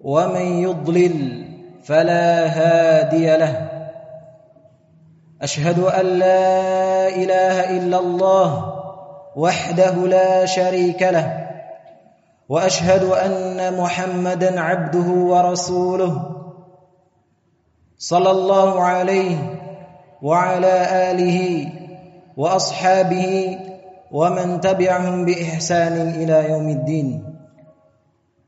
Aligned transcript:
ومن 0.00 0.62
يضلل 0.62 1.44
فلا 1.84 2.46
هادي 2.46 3.36
له. 3.36 3.70
أشهد 5.42 5.78
أن 5.78 6.06
لا 6.06 7.08
إله 7.08 7.76
إلا 7.76 7.98
الله 7.98 8.74
وحده 9.36 9.94
لا 9.94 10.44
شريك 10.46 11.02
له 11.02 11.46
وأشهد 12.48 13.04
أن 13.04 13.76
محمدا 13.76 14.60
عبده 14.60 15.08
ورسوله 15.10 16.30
صلى 17.98 18.30
الله 18.30 18.82
عليه 18.82 19.36
وعلى 20.22 20.74
آله 21.10 21.68
وأصحابه 22.36 23.58
ومن 24.12 24.60
تبعهم 24.60 25.24
بإحسان 25.24 26.10
إلى 26.10 26.50
يوم 26.50 26.68
الدين. 26.68 27.29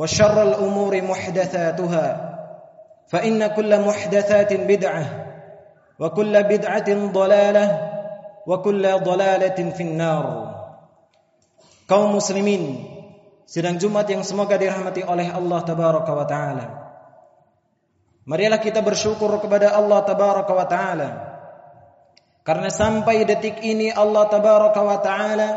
وشر 0.00 0.42
الأمور 0.42 1.02
محدثاتها 1.02 2.06
فإن 3.08 3.46
كل 3.46 3.72
محدثات 3.80 4.50
بدعة 4.52 5.04
وكل 5.98 6.34
بدعة 6.42 6.88
ضلالة 7.12 7.66
وكل 8.46 8.84
ضلالة 8.98 9.58
في 9.76 9.82
النار 9.82 10.24
kaum 11.90 12.14
muslimin 12.14 12.86
sidang 13.50 13.76
Jumat 13.82 14.06
yang 14.06 14.22
semoga 14.22 14.54
dirahmati 14.54 15.02
oleh 15.02 15.26
Allah 15.26 15.58
tabaraka 15.66 16.12
wa 16.14 16.22
taala 16.22 16.66
marilah 18.30 18.62
kita 18.62 18.78
bersyukur 18.78 19.42
kepada 19.42 19.74
Allah 19.74 19.98
tabaraka 20.06 20.52
wa 20.54 20.66
taala 20.70 21.08
karena 22.46 22.70
sampai 22.70 23.26
detik 23.26 23.58
ini 23.66 23.90
Allah 23.90 24.30
tabaraka 24.30 24.80
wa 24.80 24.98
taala 25.02 25.48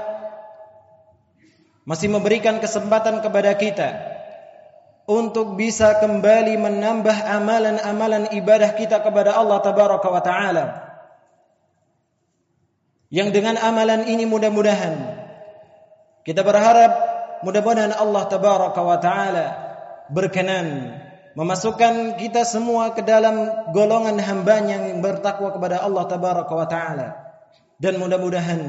masih 1.85 2.09
memberikan 2.09 2.57
kesempatan 2.57 3.21
kepada 3.21 3.53
kita 3.53 3.89
untuk 5.08 5.56
bisa 5.56 5.96
kembali 6.04 6.60
menambah 6.60 7.16
amalan-amalan 7.32 8.28
ibadah 8.36 8.76
kita 8.76 9.00
kepada 9.00 9.32
Allah 9.32 9.58
tabaraka 9.64 10.08
wa 10.12 10.20
taala. 10.20 10.64
Yang 13.08 13.40
dengan 13.40 13.56
amalan 13.56 14.04
ini 14.04 14.28
mudah-mudahan 14.28 15.16
kita 16.28 16.44
berharap 16.44 16.92
mudah-mudahan 17.40 17.96
Allah 17.96 18.22
tabaraka 18.28 18.80
wa 18.84 18.98
taala 19.00 19.46
berkenan 20.12 21.00
memasukkan 21.32 22.20
kita 22.20 22.44
semua 22.44 22.92
ke 22.92 23.00
dalam 23.00 23.48
golongan 23.72 24.20
hamba 24.20 24.60
yang 24.60 25.00
bertakwa 25.00 25.56
kepada 25.56 25.80
Allah 25.80 26.04
tabaraka 26.04 26.52
wa 26.52 26.68
taala. 26.68 27.08
Dan 27.80 27.96
mudah-mudahan 27.96 28.60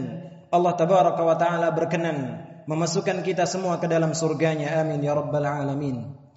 Allah 0.56 0.73
tabaraka 0.79 1.19
wa 1.19 1.35
taala 1.35 1.67
berkenan 1.75 2.47
memasukkan 2.63 3.27
kita 3.27 3.44
semua 3.44 3.75
ke 3.83 3.91
dalam 3.91 4.16
surganya. 4.16 4.79
Amin 4.79 5.03
ya 5.03 5.19
rabbal 5.19 5.44
alamin 5.44 6.28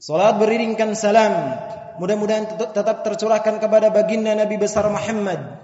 Salat 0.00 0.40
beriringkan 0.40 0.96
salam 0.96 1.60
mudah-mudahan 2.00 2.56
tetap 2.56 3.04
tercurahkan 3.04 3.60
kepada 3.60 3.92
baginda 3.92 4.32
Nabi 4.32 4.56
besar 4.56 4.88
Muhammad 4.88 5.60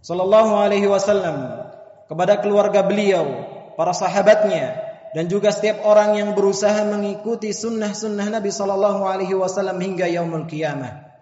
sallallahu 0.00 0.56
alaihi 0.56 0.88
wasallam 0.88 1.60
kepada 2.08 2.40
keluarga 2.40 2.80
beliau, 2.80 3.44
para 3.76 3.92
sahabatnya 3.92 4.80
dan 5.12 5.28
juga 5.28 5.52
setiap 5.52 5.84
orang 5.84 6.16
yang 6.16 6.32
berusaha 6.32 6.88
mengikuti 6.88 7.52
sunnah-sunnah 7.52 8.32
Nabi 8.32 8.48
sallallahu 8.48 9.04
alaihi 9.04 9.36
wasallam 9.36 9.76
hingga 9.76 10.08
yaumul 10.08 10.48
qiyamah. 10.48 11.12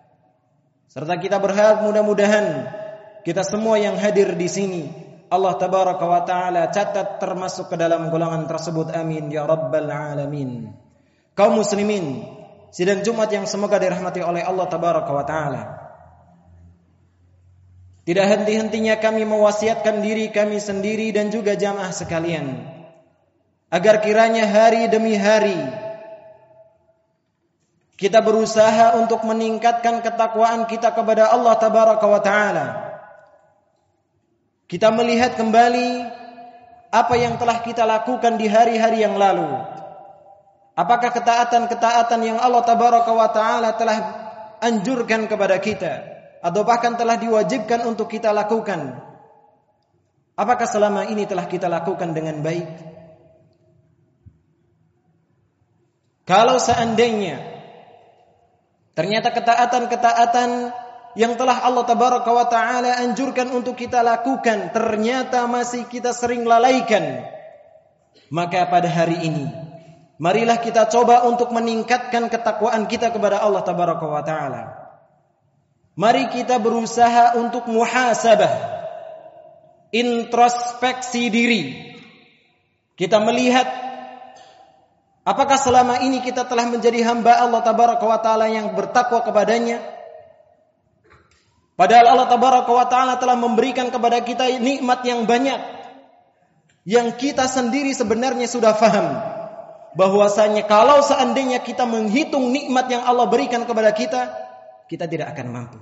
Serta 0.87 1.19
kita 1.19 1.43
berharap 1.43 1.83
mudah-mudahan 1.83 2.71
kita 3.27 3.43
semua 3.43 3.83
yang 3.83 3.99
hadir 3.99 4.31
di 4.39 4.47
sini 4.47 4.83
Allah 5.27 5.59
tabaraka 5.59 6.07
wa 6.07 6.23
taala 6.23 6.71
catat 6.71 7.19
termasuk 7.19 7.67
ke 7.67 7.75
dalam 7.75 8.15
golongan 8.15 8.47
tersebut 8.47 8.95
amin 8.95 9.27
ya 9.27 9.43
rabbal 9.43 9.91
alamin. 9.91 10.71
Kaum 11.35 11.59
muslimin 11.59 12.34
sidang 12.75 13.07
Jumat 13.07 13.31
yang 13.31 13.47
semoga 13.47 13.79
dirahmati 13.79 14.19
oleh 14.19 14.43
Allah 14.43 14.67
tabaraka 14.67 15.11
wa 15.15 15.23
taala. 15.23 15.63
Tidak 18.05 18.27
henti-hentinya 18.27 18.99
kami 19.01 19.23
mewasiatkan 19.25 20.03
diri 20.03 20.29
kami 20.35 20.59
sendiri 20.59 21.15
dan 21.15 21.33
juga 21.33 21.57
jamaah 21.57 21.95
sekalian 21.95 22.67
agar 23.73 24.05
kiranya 24.05 24.45
hari 24.45 24.91
demi 24.93 25.17
hari 25.17 25.57
kita 27.95 28.21
berusaha 28.21 28.99
untuk 28.99 29.23
meningkatkan 29.23 30.03
ketakwaan 30.03 30.67
kita 30.67 30.91
kepada 30.93 31.31
Allah 31.31 31.55
tabaraka 31.57 32.07
wa 32.11 32.21
taala. 32.21 32.67
Kita 34.67 34.91
melihat 34.91 35.39
kembali 35.39 36.05
apa 36.91 37.15
yang 37.15 37.39
telah 37.39 37.63
kita 37.63 37.87
lakukan 37.87 38.35
di 38.35 38.51
hari-hari 38.51 39.07
yang 39.07 39.15
lalu 39.15 39.63
Apakah 40.75 41.15
ketaatan-ketaatan 41.15 42.21
yang 42.27 42.39
Allah 42.43 42.67
tabaraka 42.67 43.15
wa 43.15 43.31
taala 43.31 43.79
telah 43.79 43.99
anjurkan 44.59 45.31
kepada 45.31 45.63
kita 45.63 46.03
atau 46.43 46.67
bahkan 46.67 46.99
telah 46.99 47.15
diwajibkan 47.15 47.87
untuk 47.87 48.11
kita 48.11 48.35
lakukan? 48.35 48.99
Apakah 50.35 50.67
selama 50.67 51.07
ini 51.07 51.31
telah 51.31 51.47
kita 51.47 51.71
lakukan 51.71 52.11
dengan 52.11 52.43
baik? 52.43 52.67
Kalau 56.27 56.59
seandainya 56.59 57.39
ternyata 58.99 59.31
ketaatan-ketaatan 59.31 60.75
yang 61.15 61.39
telah 61.39 61.63
Allah 61.63 61.87
tabaraka 61.87 62.35
wa 62.35 62.51
taala 62.51 62.99
anjurkan 62.99 63.47
untuk 63.55 63.79
kita 63.79 64.03
lakukan 64.03 64.75
ternyata 64.75 65.47
masih 65.47 65.87
kita 65.87 66.11
sering 66.11 66.43
lalaikan, 66.43 67.23
maka 68.27 68.67
pada 68.67 68.91
hari 68.91 69.23
ini 69.23 69.64
Marilah 70.15 70.63
kita 70.63 70.87
coba 70.87 71.27
untuk 71.27 71.51
meningkatkan 71.51 72.31
ketakwaan 72.31 72.87
kita 72.87 73.11
kepada 73.11 73.43
Allah 73.43 73.67
tabaraka 73.67 74.07
wa 74.07 74.23
taala. 74.23 74.63
Mari 75.99 76.31
kita 76.31 76.63
berusaha 76.63 77.35
untuk 77.35 77.67
muhasabah. 77.67 78.79
Introspeksi 79.91 81.31
diri. 81.31 81.63
Kita 82.95 83.19
melihat 83.23 83.67
apakah 85.27 85.59
selama 85.59 86.03
ini 86.07 86.23
kita 86.23 86.47
telah 86.47 86.71
menjadi 86.71 87.03
hamba 87.11 87.43
Allah 87.43 87.63
tabaraka 87.67 88.05
wa 88.07 88.19
taala 88.23 88.47
yang 88.47 88.71
bertakwa 88.75 89.19
kepadanya? 89.27 89.83
Padahal 91.75 92.07
Allah 92.15 92.31
tabaraka 92.31 92.71
wa 92.71 92.87
taala 92.87 93.19
telah 93.19 93.35
memberikan 93.35 93.91
kepada 93.91 94.23
kita 94.23 94.47
nikmat 94.63 95.03
yang 95.03 95.27
banyak 95.27 95.59
yang 96.87 97.11
kita 97.19 97.51
sendiri 97.51 97.91
sebenarnya 97.91 98.47
sudah 98.47 98.77
faham 98.77 99.34
bahwasanya 99.95 100.67
kalau 100.67 101.01
seandainya 101.01 101.63
kita 101.63 101.87
menghitung 101.87 102.51
nikmat 102.51 102.91
yang 102.91 103.03
Allah 103.07 103.31
berikan 103.31 103.63
kepada 103.63 103.95
kita, 103.95 104.23
kita 104.91 105.07
tidak 105.07 105.33
akan 105.35 105.47
mampu. 105.51 105.79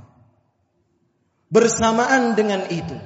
Bersamaan 1.52 2.32
dengan 2.32 2.64
itu, 2.72 2.96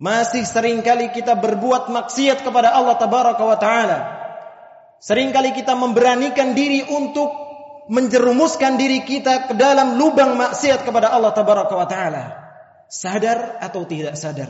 masih 0.00 0.48
sering 0.48 0.80
kali 0.80 1.12
kita 1.12 1.36
berbuat 1.36 1.92
maksiat 1.92 2.40
kepada 2.40 2.72
Allah 2.72 2.96
tabaraka 2.96 3.44
wa 3.44 3.58
taala. 3.60 3.98
Seringkali 4.98 5.52
kita 5.52 5.76
memberanikan 5.76 6.56
diri 6.56 6.82
untuk 6.88 7.28
menjerumuskan 7.88 8.76
diri 8.80 9.04
kita 9.04 9.48
ke 9.48 9.54
dalam 9.56 9.96
lubang 9.96 10.36
maksiat 10.36 10.84
kepada 10.84 11.12
Allah 11.12 11.32
tabaraka 11.36 11.74
wa 11.76 11.88
taala. 11.88 12.24
Sadar 12.88 13.60
atau 13.60 13.84
tidak 13.84 14.16
sadar, 14.16 14.48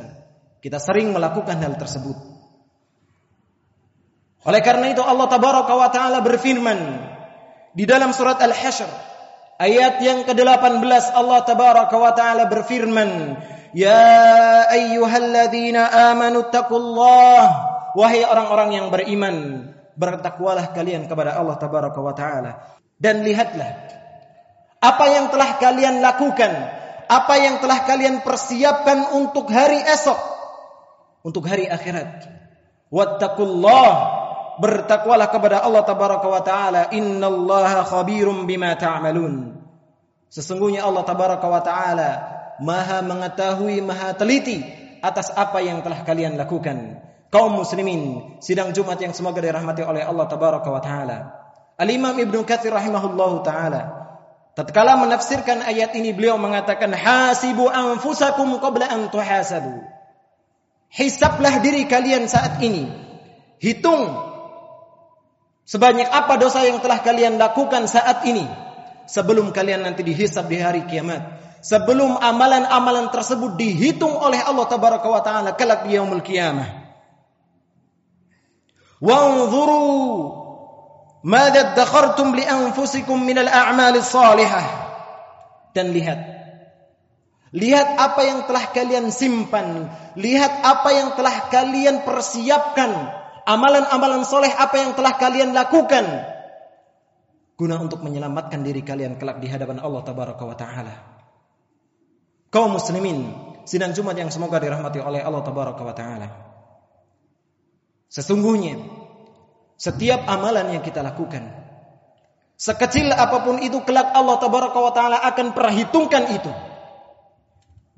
kita 0.63 0.79
sering 0.79 1.11
melakukan 1.11 1.59
hal 1.59 1.75
tersebut. 1.75 2.38
Oleh 4.47 4.63
karena 4.63 4.95
itu 4.95 5.03
Allah 5.03 5.27
tabaraka 5.27 5.73
wa 5.75 5.89
taala 5.91 6.23
berfirman 6.23 6.79
di 7.75 7.85
dalam 7.87 8.15
surat 8.15 8.39
Al-Hasyr 8.39 8.91
ayat 9.59 9.99
yang 10.03 10.23
ke-18 10.23 11.15
Allah 11.15 11.41
tabaraka 11.43 11.97
wa 11.99 12.13
taala 12.15 12.47
berfirman, 12.47 13.35
"Ya 13.75 14.71
ayyuhalladzina 14.71 16.15
amanu 16.15 16.47
taqullah" 16.49 17.69
Wahai 17.99 18.23
orang-orang 18.23 18.79
yang 18.79 18.87
beriman, 18.93 19.65
bertakwalah 19.99 20.71
kalian 20.71 21.11
kepada 21.11 21.35
Allah 21.35 21.57
tabaraka 21.59 21.99
wa 21.99 22.15
taala. 22.15 22.79
Dan 22.95 23.27
lihatlah 23.27 23.67
apa 24.79 25.05
yang 25.11 25.27
telah 25.35 25.59
kalian 25.59 25.99
lakukan, 25.99 26.53
apa 27.11 27.35
yang 27.43 27.59
telah 27.59 27.83
kalian 27.83 28.23
persiapkan 28.23 29.19
untuk 29.19 29.51
hari 29.51 29.83
esok, 29.83 30.19
untuk 31.27 31.49
hari 31.51 31.67
akhirat. 31.67 32.31
Wattaqullah 32.95 34.18
bertakwalah 34.59 35.31
kepada 35.31 35.63
Allah 35.63 35.83
tabaraka 35.87 36.27
wa 36.27 36.43
taala 36.43 36.91
innallaha 36.91 37.87
khabirum 37.87 38.45
bima 38.45 38.75
ta'malun. 38.75 39.55
Sesungguhnya 40.29 40.85
Allah 40.85 41.07
tabaraka 41.07 41.47
wa 41.47 41.63
taala 41.63 42.11
maha 42.61 43.01
mengetahui 43.01 43.81
maha 43.81 44.13
teliti 44.19 44.61
atas 45.01 45.31
apa 45.33 45.63
yang 45.63 45.81
telah 45.81 46.03
kalian 46.03 46.35
lakukan. 46.35 47.01
Kaum 47.31 47.55
muslimin 47.55 48.35
sidang 48.43 48.75
Jumat 48.75 48.99
yang 48.99 49.15
semoga 49.15 49.39
dirahmati 49.39 49.87
oleh 49.87 50.03
Allah 50.03 50.27
tabaraka 50.27 50.69
wa 50.69 50.83
taala. 50.83 51.19
Al-Imam 51.79 52.19
Ibnu 52.19 52.43
Katsir 52.43 52.75
rahimahullahu 52.75 53.47
taala 53.47 53.95
tatkala 54.59 54.99
menafsirkan 54.99 55.63
ayat 55.63 55.95
ini 55.95 56.11
beliau 56.11 56.35
mengatakan 56.35 56.91
hasibu 56.91 57.71
anfusakum 57.71 58.59
qabla 58.59 58.91
an 58.91 59.07
tuhasabu. 59.15 59.87
Hisablah 60.91 61.63
diri 61.63 61.87
kalian 61.87 62.27
saat 62.27 62.59
ini. 62.59 62.91
Hitung 63.63 64.28
Sebanyak 65.69 66.09
apa 66.09 66.41
dosa 66.41 66.65
yang 66.65 66.81
telah 66.81 67.05
kalian 67.05 67.37
lakukan 67.37 67.85
saat 67.85 68.25
ini 68.25 68.49
sebelum 69.05 69.53
kalian 69.53 69.85
nanti 69.85 70.01
dihisab 70.01 70.49
di 70.49 70.57
hari 70.57 70.89
kiamat. 70.89 71.45
Sebelum 71.61 72.17
amalan-amalan 72.17 73.13
tersebut 73.13 73.61
dihitung 73.61 74.17
oleh 74.17 74.41
Allah 74.41 74.65
tabaraka 74.65 75.05
wa 75.05 75.21
taala 75.21 75.53
kelak 75.53 75.85
di 75.85 76.01
yaumul 76.01 76.25
qiyamah. 76.25 76.89
Wanzuru 79.05 79.85
madza 81.21 81.77
dakhartum 81.77 82.33
li 82.33 82.49
anfusikum 82.49 83.21
min 83.21 83.37
al-a'mal 83.37 84.01
salihah. 84.01 84.65
Dan 85.77 85.93
lihat 85.93 86.41
Lihat 87.49 87.97
apa 87.97 88.29
yang 88.29 88.41
telah 88.45 88.69
kalian 88.77 89.09
simpan, 89.09 89.89
lihat 90.21 90.53
apa 90.65 90.89
yang 90.93 91.09
telah 91.17 91.49
kalian 91.49 92.05
persiapkan 92.05 93.18
amalan-amalan 93.49 94.29
soleh 94.29 94.53
apa 94.53 94.77
yang 94.77 94.93
telah 94.93 95.17
kalian 95.17 95.57
lakukan 95.57 96.05
guna 97.59 97.81
untuk 97.81 98.05
menyelamatkan 98.05 98.61
diri 98.61 98.85
kalian 98.85 99.17
kelak 99.17 99.41
di 99.41 99.49
hadapan 99.49 99.81
Allah 99.81 100.05
tabaraka 100.05 100.45
wa 100.45 100.55
taala. 100.55 100.95
Kaum 102.53 102.77
muslimin, 102.77 103.35
sidang 103.67 103.97
Jumat 103.97 104.15
yang 104.15 104.31
semoga 104.31 104.61
dirahmati 104.63 105.03
oleh 105.03 105.25
Allah 105.25 105.43
tabaraka 105.43 105.83
wa 105.83 105.95
taala. 105.97 106.29
Sesungguhnya 108.13 108.79
setiap 109.75 110.29
amalan 110.29 110.79
yang 110.79 110.83
kita 110.85 111.03
lakukan 111.03 111.45
sekecil 112.55 113.11
apa 113.11 113.43
pun 113.43 113.59
itu 113.65 113.81
kelak 113.83 114.13
Allah 114.13 114.37
tabaraka 114.39 114.79
wa 114.79 114.93
taala 114.95 115.19
akan 115.25 115.57
perhitungkan 115.57 116.25
itu. 116.37 116.53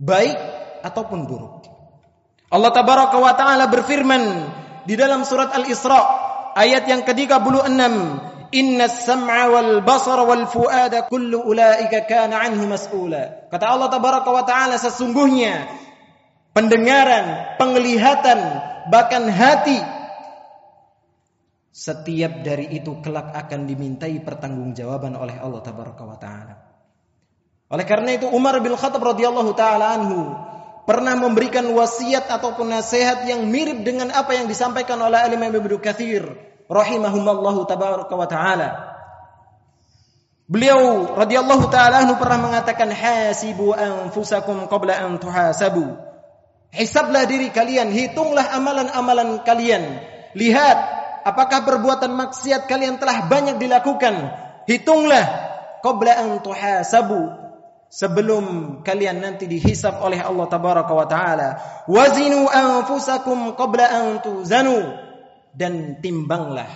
Baik 0.00 0.38
ataupun 0.80 1.28
buruk. 1.28 1.68
Allah 2.48 2.72
tabaraka 2.72 3.16
wa 3.20 3.32
taala 3.36 3.68
berfirman 3.68 4.22
di 4.90 4.98
dalam 4.98 5.22
surat 5.22 5.54
Al-Isra 5.54 6.02
ayat 6.58 6.90
yang 6.90 7.06
ke-36 7.06 7.78
Inna 8.50 8.90
sam'a 8.90 9.46
wal 9.46 9.86
basara 9.86 10.26
wal 10.26 10.50
fuada 10.50 11.06
kullu 11.06 11.46
ulaika 11.46 12.02
kana 12.10 12.42
anhu 12.42 12.66
mas'ula. 12.66 13.46
Kata 13.46 13.70
Allah 13.70 13.86
tabaraka 13.86 14.26
wa 14.34 14.42
taala 14.42 14.74
sesungguhnya 14.74 15.70
pendengaran, 16.50 17.54
penglihatan, 17.62 18.38
bahkan 18.90 19.30
hati 19.30 19.78
setiap 21.70 22.42
dari 22.42 22.74
itu 22.74 22.98
kelak 22.98 23.30
akan 23.30 23.70
dimintai 23.70 24.18
pertanggungjawaban 24.18 25.14
oleh 25.14 25.38
Allah 25.38 25.62
tabaraka 25.62 26.02
wa 26.02 26.18
taala. 26.18 26.54
Oleh 27.70 27.86
karena 27.86 28.18
itu 28.18 28.26
Umar 28.26 28.58
bin 28.58 28.74
Khattab 28.74 28.98
radhiyallahu 28.98 29.54
taala 29.54 29.94
anhu 29.94 30.34
pernah 30.90 31.14
memberikan 31.14 31.70
wasiat 31.70 32.26
ataupun 32.26 32.74
nasihat 32.74 33.22
yang 33.22 33.46
mirip 33.46 33.86
dengan 33.86 34.10
apa 34.10 34.34
yang 34.34 34.50
disampaikan 34.50 34.98
oleh 34.98 35.22
Imam 35.30 35.46
Ibnu 35.46 35.78
Katsir 35.78 36.26
rahimahumallahu 36.66 37.62
tabaraka 37.70 38.10
wa 38.10 38.26
taala. 38.26 38.68
Beliau 40.50 41.14
radhiyallahu 41.14 41.70
taala 41.70 42.02
anhu 42.02 42.18
pernah 42.18 42.42
mengatakan 42.42 42.90
hasibu 42.90 43.70
anfusakum 43.70 44.66
qabla 44.66 44.98
an 44.98 45.22
tuhasabu. 45.22 45.94
Hisablah 46.74 47.22
diri 47.22 47.54
kalian, 47.54 47.94
hitunglah 47.94 48.50
amalan-amalan 48.50 49.46
kalian. 49.46 50.02
Lihat 50.34 50.78
apakah 51.22 51.62
perbuatan 51.70 52.18
maksiat 52.18 52.66
kalian 52.66 52.98
telah 52.98 53.30
banyak 53.30 53.62
dilakukan. 53.62 54.26
Hitunglah 54.66 55.22
qabla 55.86 56.18
an 56.18 56.42
tuhasabu 56.42 57.49
sebelum 57.90 58.80
kalian 58.86 59.18
nanti 59.18 59.50
dihisap 59.50 59.98
oleh 60.00 60.22
Allah 60.22 60.46
tabaraka 60.46 60.92
wa 60.94 61.06
taala 61.10 61.48
wazinu 61.90 62.46
anfusakum 62.46 63.58
qabla 63.58 63.86
an 63.90 64.04
tuzanu. 64.22 65.10
Dan 65.50 65.98
timbanglah 65.98 66.70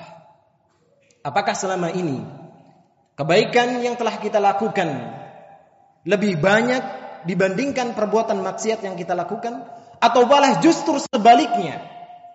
apakah 1.22 1.54
selama 1.54 1.94
ini 1.94 2.18
kebaikan 3.14 3.78
yang 3.78 3.94
telah 3.94 4.18
kita 4.18 4.42
lakukan 4.42 5.14
lebih 6.02 6.42
banyak 6.42 6.82
dibandingkan 7.22 7.94
perbuatan 7.94 8.42
maksiat 8.42 8.82
yang 8.82 8.98
kita 8.98 9.14
lakukan? 9.14 9.62
Atau 10.02 10.26
malah 10.26 10.58
justru 10.58 10.98
sebaliknya 10.98 11.86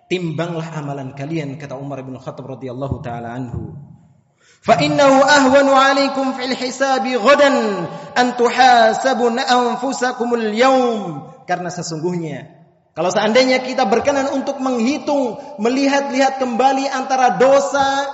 timbanglah 0.08 0.66
amalan 0.74 1.12
kalian 1.12 1.60
kata 1.60 1.76
Umar 1.76 2.00
bin 2.02 2.16
Khattab 2.18 2.56
radhiyallahu 2.56 2.98
taala 3.04 3.36
anhu 3.36 3.76
فإنه 4.65 5.13
أهون 5.21 5.69
عليكم 5.69 6.25
في 6.33 6.43
الحساب 6.49 7.05
غدا 7.21 7.51
أن 8.17 8.27
تحاسبوا 8.33 9.29
أنفسكم 9.37 10.29
اليوم 10.33 11.01
karena 11.45 11.69
sesungguhnya 11.69 12.49
kalau 12.97 13.13
seandainya 13.13 13.61
kita 13.61 13.85
berkenan 13.85 14.33
untuk 14.33 14.57
menghitung 14.57 15.37
melihat-lihat 15.61 16.41
kembali 16.41 16.89
antara 16.89 17.37
dosa 17.37 18.09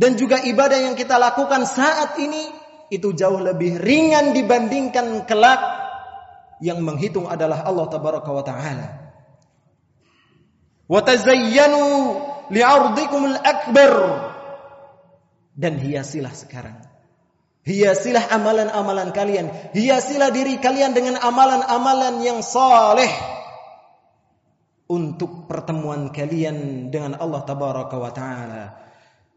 dan 0.00 0.16
juga 0.16 0.40
ibadah 0.40 0.80
yang 0.80 0.96
kita 0.96 1.20
lakukan 1.20 1.68
saat 1.68 2.16
ini 2.16 2.48
itu 2.88 3.12
jauh 3.12 3.36
lebih 3.44 3.76
ringan 3.76 4.32
dibandingkan 4.32 5.28
kelak 5.28 5.60
yang 6.64 6.80
menghitung 6.80 7.28
adalah 7.28 7.68
Allah 7.68 7.84
tabaraka 7.92 8.30
wa 8.32 8.40
taala 8.40 8.88
wa 10.88 11.00
tazayyanu 11.04 11.84
li'ardikumul 12.48 13.36
akbar 13.44 13.92
dan 15.61 15.77
hiasilah 15.77 16.33
sekarang. 16.33 16.81
Hiasilah 17.61 18.33
amalan-amalan 18.33 19.13
kalian. 19.13 19.53
Hiasilah 19.77 20.33
diri 20.33 20.57
kalian 20.57 20.97
dengan 20.97 21.21
amalan-amalan 21.21 22.25
yang 22.25 22.41
saleh 22.41 23.13
untuk 24.89 25.45
pertemuan 25.45 26.09
kalian 26.09 26.89
dengan 26.89 27.21
Allah 27.21 27.45
tabaraka 27.45 28.01
wa 28.01 28.09
taala. 28.09 28.81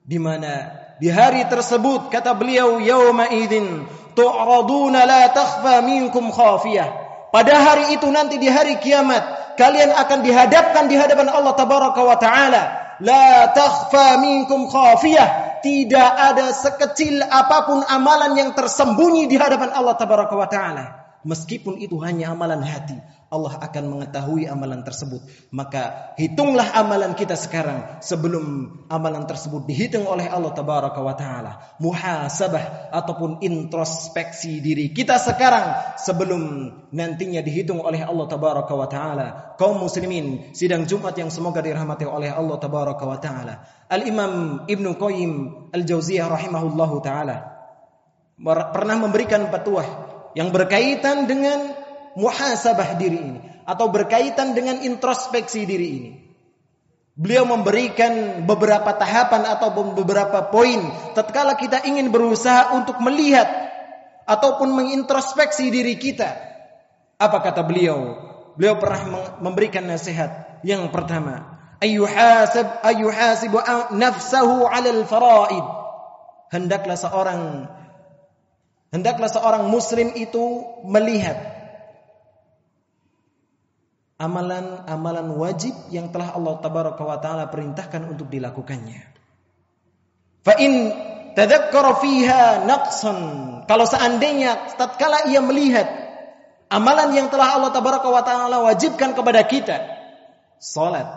Di 0.00 0.16
mana 0.16 0.72
di 0.96 1.12
hari 1.12 1.44
tersebut 1.44 2.08
kata 2.08 2.32
beliau 2.32 2.80
yauma 2.80 3.28
idzin 3.28 3.84
tu'raduna 4.16 5.04
la 5.04 5.28
takhfa 5.28 5.84
minkum 5.84 6.32
khafiyah. 6.32 7.04
Pada 7.28 7.54
hari 7.60 7.92
itu 7.92 8.08
nanti 8.08 8.40
di 8.40 8.48
hari 8.48 8.80
kiamat 8.80 9.52
kalian 9.60 9.92
akan 9.92 10.24
dihadapkan 10.24 10.88
di 10.88 10.96
hadapan 10.96 11.28
Allah 11.28 11.52
tabaraka 11.52 12.00
wa 12.00 12.16
taala. 12.16 12.62
La 13.04 13.52
takhfa 13.52 14.16
minkum 14.24 14.72
khafiyah 14.72 15.53
tidak 15.64 16.10
ada 16.12 16.52
sekecil 16.52 17.24
apa 17.24 17.64
pun 17.64 17.80
amalan 17.88 18.36
yang 18.36 18.50
tersembunyi 18.52 19.24
di 19.24 19.40
hadapan 19.40 19.72
Allah 19.72 19.96
tabaraka 19.96 20.36
taala. 20.44 20.86
Meskipun 21.24 21.80
itu 21.80 21.96
hanya 22.04 22.36
amalan 22.36 22.60
hati 22.60 23.00
Allah 23.34 23.58
akan 23.58 23.84
mengetahui 23.90 24.46
amalan 24.46 24.86
tersebut. 24.86 25.18
Maka 25.50 26.14
hitunglah 26.14 26.70
amalan 26.78 27.18
kita 27.18 27.34
sekarang 27.34 27.98
sebelum 27.98 28.70
amalan 28.86 29.26
tersebut 29.26 29.66
dihitung 29.66 30.06
oleh 30.06 30.30
Allah 30.30 30.54
tabaraka 30.54 31.02
wa 31.02 31.18
taala. 31.18 31.74
Muhasabah 31.82 32.94
ataupun 32.94 33.42
introspeksi 33.42 34.62
diri 34.62 34.94
kita 34.94 35.18
sekarang 35.18 35.98
sebelum 35.98 36.70
nantinya 36.94 37.42
dihitung 37.42 37.82
oleh 37.82 38.06
Allah 38.06 38.30
tabaraka 38.30 38.72
wa 38.78 38.86
taala. 38.86 39.26
Kaum 39.58 39.82
muslimin, 39.82 40.54
sidang 40.54 40.86
Jumat 40.86 41.18
yang 41.18 41.34
semoga 41.34 41.58
dirahmati 41.58 42.06
oleh 42.06 42.30
Allah 42.30 42.56
tabaraka 42.62 43.02
wa 43.02 43.18
taala. 43.18 43.66
Al-Imam 43.90 44.62
Ibnu 44.70 44.94
Qayyim 44.94 45.32
Al-Jauziyah 45.74 46.30
rahimahullahu 46.30 47.02
taala 47.02 47.54
pernah 48.44 48.96
memberikan 48.98 49.46
petuah 49.50 49.86
yang 50.34 50.50
berkaitan 50.50 51.30
dengan 51.30 51.83
muhasabah 52.14 52.98
diri 52.98 53.18
ini 53.18 53.40
atau 53.64 53.90
berkaitan 53.90 54.54
dengan 54.54 54.80
introspeksi 54.82 55.66
diri 55.66 55.88
ini. 55.88 56.12
Beliau 57.14 57.46
memberikan 57.46 58.42
beberapa 58.42 58.90
tahapan 58.90 59.46
atau 59.46 59.70
beberapa 59.94 60.50
poin 60.50 60.82
tatkala 61.14 61.54
kita 61.54 61.86
ingin 61.86 62.10
berusaha 62.10 62.74
untuk 62.74 62.98
melihat 62.98 63.46
ataupun 64.26 64.74
mengintrospeksi 64.74 65.70
diri 65.70 65.94
kita. 65.94 66.34
Apa 67.14 67.38
kata 67.38 67.62
beliau? 67.62 68.18
Beliau 68.58 68.82
pernah 68.82 69.38
memberikan 69.38 69.86
nasihat 69.86 70.58
yang 70.66 70.90
pertama, 70.90 71.54
ayyuhasib 71.78 72.66
ayyuhasibu 72.82 73.62
nafsahu 73.94 74.66
'alal 74.66 75.06
faraid. 75.06 75.66
Hendaklah 76.50 76.98
seorang 76.98 77.70
hendaklah 78.90 79.30
seorang 79.30 79.70
muslim 79.70 80.10
itu 80.18 80.66
melihat 80.82 81.53
amalan-amalan 84.18 85.34
wajib 85.34 85.74
yang 85.90 86.14
telah 86.14 86.38
Allah 86.38 86.54
tabaraka 86.62 87.02
wa 87.02 87.18
taala 87.18 87.50
perintahkan 87.50 88.06
untuk 88.06 88.30
dilakukannya. 88.30 89.02
Fa 90.44 90.54
in 90.60 90.92
fiha 91.98 92.62
naqsan, 92.62 93.18
kalau 93.66 93.86
seandainya 93.88 94.78
tatkala 94.78 95.26
ia 95.26 95.42
melihat 95.42 95.88
amalan 96.70 97.10
yang 97.16 97.26
telah 97.32 97.58
Allah 97.58 97.70
tabaraka 97.74 98.06
wa 98.06 98.22
taala 98.22 98.62
wajibkan 98.62 99.18
kepada 99.18 99.42
kita, 99.42 99.76
salat, 100.62 101.08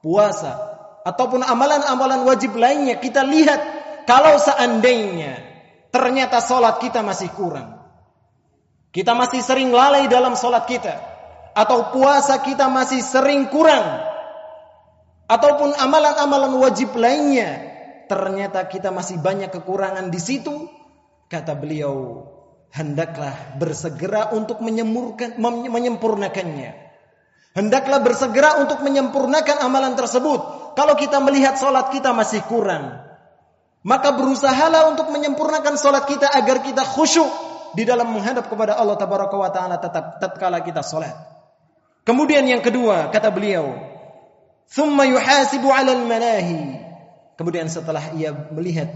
puasa 0.00 0.56
ataupun 1.04 1.44
amalan-amalan 1.44 2.24
wajib 2.24 2.56
lainnya 2.56 2.96
kita 2.96 3.20
lihat 3.20 3.60
kalau 4.08 4.40
seandainya 4.40 5.44
ternyata 5.92 6.40
salat 6.40 6.80
kita 6.80 7.04
masih 7.04 7.28
kurang. 7.36 7.76
Kita 8.90 9.14
masih 9.14 9.38
sering 9.38 9.70
lalai 9.70 10.10
dalam 10.10 10.34
salat 10.34 10.66
kita 10.66 11.09
atau 11.60 11.92
puasa 11.92 12.40
kita 12.40 12.72
masih 12.72 13.04
sering 13.04 13.52
kurang 13.52 14.00
ataupun 15.28 15.76
amalan-amalan 15.76 16.56
wajib 16.56 16.96
lainnya 16.96 17.68
ternyata 18.08 18.64
kita 18.64 18.88
masih 18.88 19.20
banyak 19.20 19.52
kekurangan 19.52 20.08
di 20.08 20.16
situ 20.16 20.72
kata 21.28 21.52
beliau 21.52 22.24
hendaklah 22.72 23.60
bersegera 23.60 24.32
untuk 24.32 24.64
menyempurnakannya. 24.64 26.88
Hendaklah 27.50 27.98
bersegera 27.98 28.62
untuk 28.62 28.78
menyempurnakan 28.86 29.66
amalan 29.66 29.98
tersebut. 29.98 30.70
Kalau 30.78 30.94
kita 30.94 31.18
melihat 31.18 31.58
solat 31.58 31.90
kita 31.90 32.14
masih 32.14 32.46
kurang 32.46 33.10
maka 33.80 34.12
berusahalah 34.12 34.92
untuk 34.92 35.08
menyempurnakan 35.08 35.80
solat 35.80 36.04
kita 36.04 36.28
agar 36.28 36.60
kita 36.60 36.84
khusyuk 36.84 37.32
di 37.72 37.88
dalam 37.88 38.12
menghadap 38.12 38.52
kepada 38.52 38.76
Allah 38.76 39.00
tabaraka 39.00 39.40
wa 39.40 39.48
taala 39.48 39.80
tetap 39.80 40.20
tatkala 40.20 40.60
kita 40.60 40.84
solat 40.84 41.16
Kemudian 42.10 42.42
yang 42.42 42.58
kedua 42.58 43.06
kata 43.14 43.30
beliau, 43.30 43.70
"Tsumma 44.66 45.06
yuhasibu 45.06 45.70
'alal 45.70 46.02
manahi." 46.02 46.82
Kemudian 47.38 47.70
setelah 47.70 48.10
ia 48.18 48.34
melihat 48.50 48.90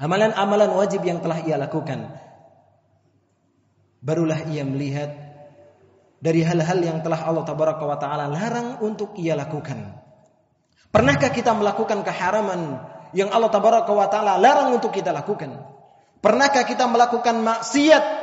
amalan-amalan 0.00 0.72
wajib 0.72 1.04
yang 1.04 1.20
telah 1.20 1.44
ia 1.44 1.60
lakukan, 1.60 2.08
barulah 4.00 4.48
ia 4.48 4.64
melihat 4.64 5.12
dari 6.24 6.40
hal-hal 6.40 6.80
yang 6.80 7.04
telah 7.04 7.20
Allah 7.20 7.44
tabaraka 7.44 7.84
wa 7.84 8.00
taala 8.00 8.32
larang 8.32 8.80
untuk 8.80 9.12
ia 9.20 9.36
lakukan. 9.36 9.92
Pernahkah 10.88 11.36
kita 11.36 11.52
melakukan 11.52 12.00
keharaman 12.00 12.80
yang 13.12 13.28
Allah 13.28 13.52
tabaraka 13.52 13.92
wa 13.92 14.08
taala 14.08 14.40
larang 14.40 14.72
untuk 14.72 14.88
kita 14.88 15.12
lakukan? 15.12 15.52
Pernahkah 16.24 16.64
kita 16.64 16.88
melakukan 16.88 17.44
maksiat 17.44 18.21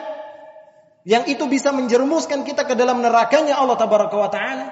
yang 1.10 1.26
itu 1.26 1.50
bisa 1.50 1.74
menjerumuskan 1.74 2.46
kita 2.46 2.70
ke 2.70 2.78
dalam 2.78 3.02
nerakanya 3.02 3.58
Allah 3.58 3.82
tabaraka 3.82 4.14
wa 4.14 4.30
taala. 4.30 4.68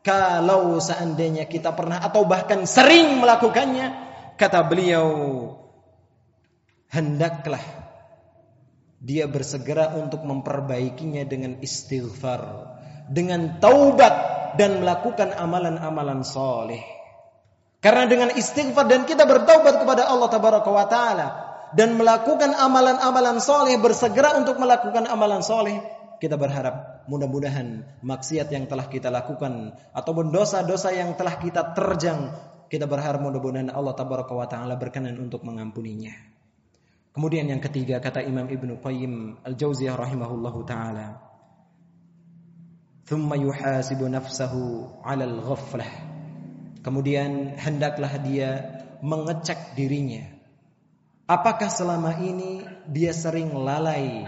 Kalau 0.00 0.80
seandainya 0.80 1.44
kita 1.44 1.76
pernah 1.76 2.00
atau 2.00 2.24
bahkan 2.24 2.64
sering 2.64 3.20
melakukannya, 3.20 3.92
kata 4.40 4.64
beliau, 4.64 5.04
hendaklah 6.88 7.60
dia 9.04 9.28
bersegera 9.28 9.92
untuk 10.00 10.24
memperbaikinya 10.24 11.28
dengan 11.28 11.60
istighfar, 11.60 12.72
dengan 13.12 13.60
taubat 13.60 14.14
dan 14.56 14.80
melakukan 14.80 15.36
amalan-amalan 15.36 16.24
soleh. 16.24 16.80
Karena 17.84 18.08
dengan 18.08 18.32
istighfar 18.32 18.88
dan 18.88 19.04
kita 19.04 19.28
bertaubat 19.28 19.84
kepada 19.84 20.08
Allah 20.08 20.28
tabaraka 20.32 20.70
wa 20.72 20.88
taala, 20.88 21.49
dan 21.74 21.94
melakukan 21.94 22.50
amalan-amalan 22.54 23.38
soleh, 23.38 23.78
bersegera 23.78 24.34
untuk 24.38 24.58
melakukan 24.58 25.06
amalan 25.06 25.42
soleh, 25.42 25.78
kita 26.18 26.34
berharap 26.36 27.06
mudah-mudahan 27.06 27.86
maksiat 28.02 28.50
yang 28.52 28.66
telah 28.66 28.90
kita 28.90 29.08
lakukan 29.08 29.74
ataupun 29.94 30.34
dosa-dosa 30.34 30.92
yang 30.92 31.14
telah 31.14 31.38
kita 31.38 31.72
terjang, 31.72 32.34
kita 32.66 32.90
berharap 32.90 33.22
mudah-mudahan 33.22 33.70
Allah 33.70 33.94
tabaraka 33.94 34.34
wa 34.34 34.46
taala 34.50 34.74
berkenan 34.76 35.16
untuk 35.16 35.46
mengampuninya. 35.46 36.12
Kemudian 37.10 37.50
yang 37.50 37.58
ketiga 37.58 37.98
kata 37.98 38.22
Imam 38.22 38.46
Ibnu 38.46 38.78
Qayyim 38.78 39.42
Al-Jauziyah 39.42 39.98
rahimahullahu 39.98 40.62
taala, 40.62 41.18
"Tsumma 43.06 43.34
yuhasibu 43.34 44.06
nafsahu 44.06 45.02
'alal 45.02 45.42
ghaflah." 45.42 45.90
Kemudian 46.80 47.58
hendaklah 47.58 48.14
dia 48.22 48.80
mengecek 49.02 49.74
dirinya 49.76 50.39
Apakah 51.30 51.70
selama 51.70 52.18
ini 52.18 52.66
dia 52.90 53.14
sering 53.14 53.54
lalai? 53.54 54.26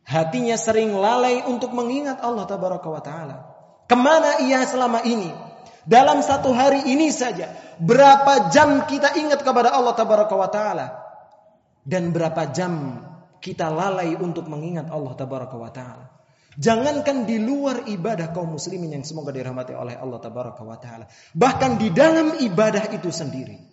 Hatinya 0.00 0.56
sering 0.56 0.96
lalai 0.96 1.44
untuk 1.44 1.76
mengingat 1.76 2.24
Allah 2.24 2.48
tabaraka 2.48 2.88
wa 2.88 3.04
taala. 3.04 3.36
Ke 3.84 3.92
mana 3.92 4.40
ia 4.40 4.64
selama 4.64 5.04
ini? 5.04 5.28
Dalam 5.84 6.24
satu 6.24 6.56
hari 6.56 6.88
ini 6.88 7.12
saja, 7.12 7.52
berapa 7.76 8.48
jam 8.48 8.88
kita 8.88 9.12
ingat 9.20 9.44
kepada 9.44 9.76
Allah 9.76 9.92
tabaraka 9.92 10.32
wa 10.32 10.48
taala? 10.48 10.86
Dan 11.84 12.16
berapa 12.16 12.48
jam 12.48 13.04
kita 13.44 13.68
lalai 13.68 14.16
untuk 14.16 14.48
mengingat 14.48 14.88
Allah 14.88 15.12
tabaraka 15.12 15.56
wa 15.60 15.68
taala? 15.68 16.08
Jangankan 16.56 17.28
di 17.28 17.36
luar 17.36 17.84
ibadah 17.92 18.32
kaum 18.32 18.56
muslimin 18.56 18.88
yang 18.88 19.04
semoga 19.04 19.36
dirahmati 19.36 19.76
oleh 19.76 20.00
Allah 20.00 20.16
tabaraka 20.16 20.64
wa 20.64 20.80
taala, 20.80 21.12
bahkan 21.36 21.76
di 21.76 21.92
dalam 21.92 22.40
ibadah 22.40 22.88
itu 22.88 23.12
sendiri 23.12 23.63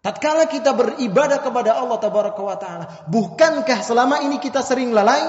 Tatkala 0.00 0.48
kita 0.48 0.72
beribadah 0.72 1.44
kepada 1.44 1.76
Allah 1.76 2.00
tabaraka 2.00 2.40
wa 2.40 2.56
taala, 2.56 3.04
bukankah 3.12 3.84
selama 3.84 4.24
ini 4.24 4.40
kita 4.40 4.64
sering 4.64 4.96
lalai? 4.96 5.20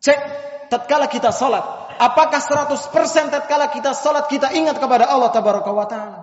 Cek 0.00 0.20
tatkala 0.72 1.04
kita 1.04 1.28
salat, 1.28 1.60
apakah 2.00 2.40
100% 2.40 2.80
tatkala 3.28 3.68
kita 3.68 3.92
salat 3.92 4.24
kita 4.32 4.56
ingat 4.56 4.80
kepada 4.80 5.04
Allah 5.04 5.28
tabaraka 5.36 5.68
wa 5.68 5.84
taala? 5.84 6.18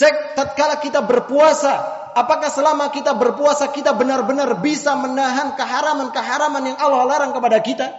Cek 0.00 0.32
tatkala 0.32 0.80
kita 0.80 1.04
berpuasa, 1.04 1.76
apakah 2.16 2.48
selama 2.48 2.88
kita 2.88 3.12
berpuasa 3.12 3.68
kita 3.68 3.92
benar-benar 3.92 4.64
bisa 4.64 4.96
menahan 4.96 5.52
keharaman-keharaman 5.60 6.72
yang 6.72 6.78
Allah 6.80 7.04
larang 7.04 7.36
kepada 7.36 7.60
kita? 7.60 7.92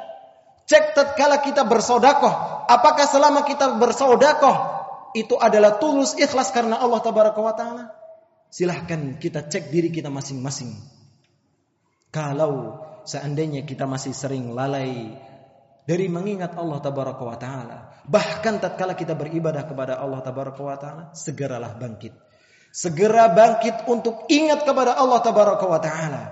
Cek 0.65 0.97
tatkala 0.97 1.45
kita 1.45 1.61
bersodakoh, 1.61 2.65
apakah 2.65 3.05
selama 3.05 3.45
kita 3.45 3.77
bersodakoh 3.77 4.81
itu 5.13 5.37
adalah 5.37 5.77
tulus 5.77 6.17
ikhlas 6.17 6.49
karena 6.49 6.81
Allah 6.81 7.05
tabaraka 7.05 7.37
wa 7.37 7.53
taala? 7.53 8.00
Silahkan 8.51 9.15
kita 9.15 9.47
cek 9.47 9.71
diri 9.71 9.87
kita 9.87 10.11
masing-masing. 10.11 10.75
Kalau 12.11 12.83
seandainya 13.07 13.63
kita 13.63 13.87
masih 13.87 14.11
sering 14.11 14.51
lalai 14.51 15.15
dari 15.87 16.11
mengingat 16.11 16.59
Allah 16.59 16.83
tabaraka 16.83 17.23
wa 17.23 17.37
taala, 17.39 17.77
bahkan 18.03 18.59
tatkala 18.59 18.99
kita 18.99 19.15
beribadah 19.15 19.63
kepada 19.63 19.95
Allah 19.95 20.19
tabaraka 20.19 20.59
wa 20.59 20.75
taala, 20.75 21.03
segeralah 21.15 21.79
bangkit. 21.79 22.11
Segera 22.75 23.31
bangkit 23.31 23.87
untuk 23.87 24.27
ingat 24.27 24.67
kepada 24.67 24.99
Allah 24.99 25.19
tabaraka 25.23 25.65
wa 25.71 25.79
taala. 25.79 26.23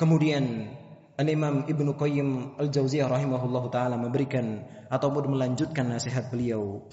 Kemudian 0.00 0.72
Al-Imam 1.20 1.68
Ibnu 1.68 1.94
Qayyim 1.94 2.58
Al-Jauziyah 2.58 3.06
rahimahullahu 3.12 3.68
taala 3.68 4.00
memberikan 4.00 4.64
ataupun 4.88 5.36
melanjutkan 5.36 5.86
nasihat 5.86 6.32
beliau. 6.32 6.88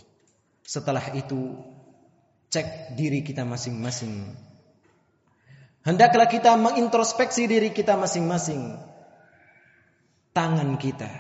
Setelah 0.61 1.15
itu 1.17 1.57
cek 2.51 2.99
diri 2.99 3.23
kita 3.23 3.47
masing-masing. 3.47 4.35
Hendaklah 5.81 6.27
kita 6.29 6.53
mengintrospeksi 6.59 7.47
diri 7.47 7.71
kita 7.73 7.97
masing-masing. 7.97 8.77
Tangan 10.31 10.79
kita 10.79 11.11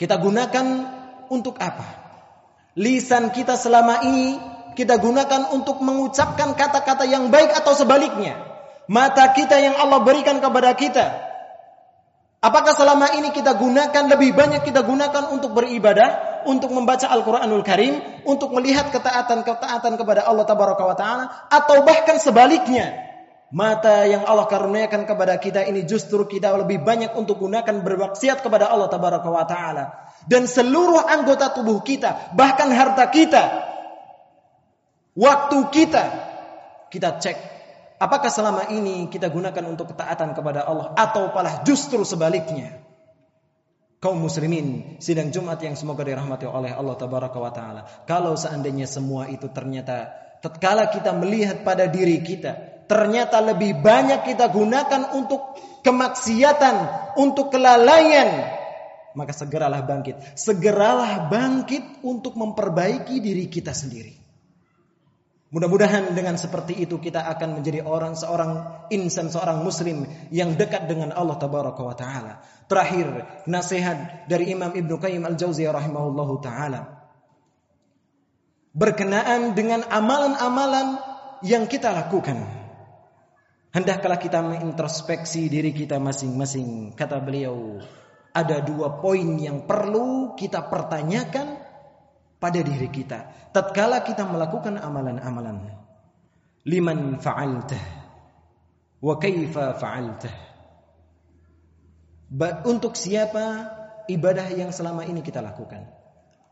Kita 0.00 0.16
gunakan 0.16 0.66
untuk 1.28 1.60
apa? 1.60 1.84
Lisan 2.74 3.30
kita 3.36 3.54
selama 3.54 4.00
ini 4.04 4.40
kita 4.74 4.98
gunakan 4.98 5.54
untuk 5.54 5.78
mengucapkan 5.84 6.56
kata-kata 6.56 7.06
yang 7.06 7.30
baik 7.30 7.54
atau 7.54 7.76
sebaliknya. 7.78 8.34
Mata 8.90 9.32
kita 9.32 9.54
yang 9.60 9.78
Allah 9.78 10.02
berikan 10.02 10.42
kepada 10.42 10.74
kita. 10.74 11.06
Apakah 12.42 12.74
selama 12.76 13.16
ini 13.16 13.32
kita 13.32 13.56
gunakan 13.56 14.04
lebih 14.12 14.34
banyak 14.36 14.66
kita 14.66 14.84
gunakan 14.84 15.32
untuk 15.32 15.56
beribadah, 15.56 16.33
untuk 16.46 16.70
membaca 16.72 17.08
Al-Qur'anul 17.08 17.64
Karim, 17.64 18.00
untuk 18.28 18.52
melihat 18.52 18.92
ketaatan-ketaatan 18.92 19.96
kepada 19.96 20.28
Allah 20.28 20.44
Tabaraka 20.44 20.84
wa 20.84 20.96
taala 20.96 21.24
atau 21.48 21.82
bahkan 21.82 22.20
sebaliknya? 22.20 23.04
Mata 23.54 24.02
yang 24.08 24.26
Allah 24.26 24.50
karuniakan 24.50 25.06
kepada 25.06 25.38
kita 25.38 25.62
ini 25.62 25.86
justru 25.86 26.26
kita 26.26 26.50
lebih 26.58 26.82
banyak 26.82 27.14
untuk 27.14 27.38
gunakan 27.38 27.86
bermaksiat 27.86 28.42
kepada 28.42 28.66
Allah 28.66 28.90
Tabaraka 28.90 29.28
wa 29.30 29.46
taala 29.46 29.84
dan 30.26 30.44
seluruh 30.44 31.00
anggota 31.06 31.54
tubuh 31.54 31.80
kita, 31.80 32.34
bahkan 32.34 32.68
harta 32.74 33.06
kita, 33.08 33.44
waktu 35.14 35.58
kita, 35.70 36.04
kita 36.90 37.10
cek 37.22 37.54
apakah 38.04 38.28
selama 38.28 38.68
ini 38.68 39.08
kita 39.08 39.32
gunakan 39.32 39.64
untuk 39.64 39.96
ketaatan 39.96 40.36
kepada 40.36 40.68
Allah 40.68 40.92
atau 40.92 41.32
malah 41.32 41.64
justru 41.64 42.04
sebaliknya. 42.04 42.83
Kaum 44.04 44.20
muslimin 44.20 45.00
sidang 45.00 45.32
Jumat 45.32 45.64
yang 45.64 45.80
semoga 45.80 46.04
dirahmati 46.04 46.44
oleh 46.44 46.76
Allah 46.76 46.92
tabaraka 47.00 47.40
wa 47.40 47.48
taala. 47.48 47.88
Kalau 48.04 48.36
seandainya 48.36 48.84
semua 48.84 49.32
itu 49.32 49.48
ternyata 49.48 50.12
tatkala 50.44 50.92
kita 50.92 51.16
melihat 51.16 51.64
pada 51.64 51.88
diri 51.88 52.20
kita 52.20 52.84
ternyata 52.84 53.40
lebih 53.40 53.80
banyak 53.80 54.28
kita 54.28 54.52
gunakan 54.52 55.16
untuk 55.16 55.56
kemaksiatan, 55.80 56.76
untuk 57.16 57.48
kelalaian, 57.52 58.44
maka 59.16 59.32
segeralah 59.32 59.84
bangkit. 59.84 60.36
Segeralah 60.36 61.28
bangkit 61.30 62.04
untuk 62.04 62.36
memperbaiki 62.36 63.20
diri 63.20 63.48
kita 63.48 63.72
sendiri. 63.72 64.23
Mudah-mudahan 65.54 66.18
dengan 66.18 66.34
seperti 66.34 66.82
itu 66.82 66.98
kita 66.98 67.30
akan 67.30 67.62
menjadi 67.62 67.86
orang 67.86 68.18
seorang 68.18 68.82
insan 68.90 69.30
seorang 69.30 69.62
muslim 69.62 70.02
yang 70.34 70.58
dekat 70.58 70.90
dengan 70.90 71.14
Allah 71.14 71.38
tabaraka 71.38 71.78
wa 71.78 71.94
taala. 71.94 72.42
Terakhir, 72.66 73.22
nasihat 73.46 74.26
dari 74.26 74.50
Imam 74.50 74.74
Ibnu 74.74 74.98
Qayyim 74.98 75.22
Al-Jauziyah 75.22 75.70
rahimahullahu 75.70 76.42
taala. 76.42 77.06
Berkenaan 78.74 79.54
dengan 79.54 79.86
amalan-amalan 79.86 80.98
yang 81.46 81.70
kita 81.70 81.94
lakukan. 81.94 82.50
Hendaklah 83.70 84.18
kita 84.18 84.42
mengintrospeksi 84.42 85.46
diri 85.46 85.70
kita 85.70 86.02
masing-masing. 86.02 86.98
Kata 86.98 87.22
beliau, 87.22 87.78
ada 88.34 88.58
dua 88.58 88.98
poin 88.98 89.38
yang 89.38 89.70
perlu 89.70 90.34
kita 90.34 90.66
pertanyakan 90.66 91.53
pada 92.44 92.60
diri 92.60 92.92
kita. 92.92 93.48
Tatkala 93.56 94.04
kita 94.04 94.28
melakukan 94.28 94.76
amalan-amalan. 94.76 95.64
Liman 96.68 97.16
fa'altah. 97.16 97.80
Wa 99.00 99.16
kaifa 99.16 99.72
fa'altah. 99.80 100.36
Untuk 102.68 103.00
siapa 103.00 103.72
ibadah 104.12 104.44
yang 104.52 104.76
selama 104.76 105.08
ini 105.08 105.24
kita 105.24 105.40
lakukan? 105.40 105.88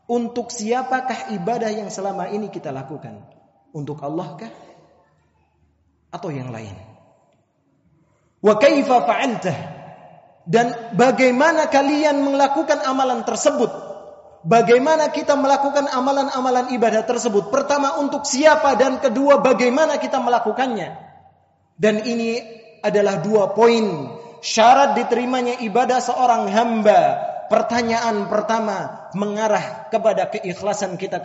Untuk 0.09 0.49
siapakah 0.49 1.29
ibadah 1.37 1.69
yang 1.69 1.93
selama 1.93 2.25
ini 2.33 2.49
kita 2.49 2.73
lakukan? 2.73 3.29
Untuk 3.69 4.01
Allah 4.01 4.33
kah? 4.33 4.53
Atau 6.09 6.33
yang 6.33 6.49
lain? 6.49 6.73
Wa 8.41 8.57
kaifa 8.57 8.97
fa'altah? 9.05 9.57
Dan 10.49 10.97
bagaimana 10.97 11.69
kalian 11.69 12.25
melakukan 12.25 12.81
amalan 12.81 13.21
tersebut? 13.21 13.92
Bagaimana 14.43 15.07
kita 15.07 15.39
melakukan 15.39 15.87
amalan-amalan 15.87 16.75
ibadah 16.75 17.07
tersebut? 17.07 17.47
Pertama 17.47 17.95
untuk 18.03 18.27
siapa 18.27 18.75
dan 18.75 18.99
kedua 18.99 19.39
bagaimana 19.39 19.95
kita 19.95 20.19
melakukannya? 20.19 20.99
Dan 21.79 22.03
ini 22.03 22.43
adalah 22.83 23.23
dua 23.23 23.55
poin 23.55 24.11
syarat 24.43 24.99
diterimanya 24.99 25.63
ibadah 25.63 26.03
seorang 26.03 26.51
hamba. 26.51 27.31
Pertanyaan 27.47 28.27
pertama 28.27 29.07
mengarah 29.15 29.87
kepada 29.87 30.27
keikhlasan 30.27 30.99
kita 30.99 31.23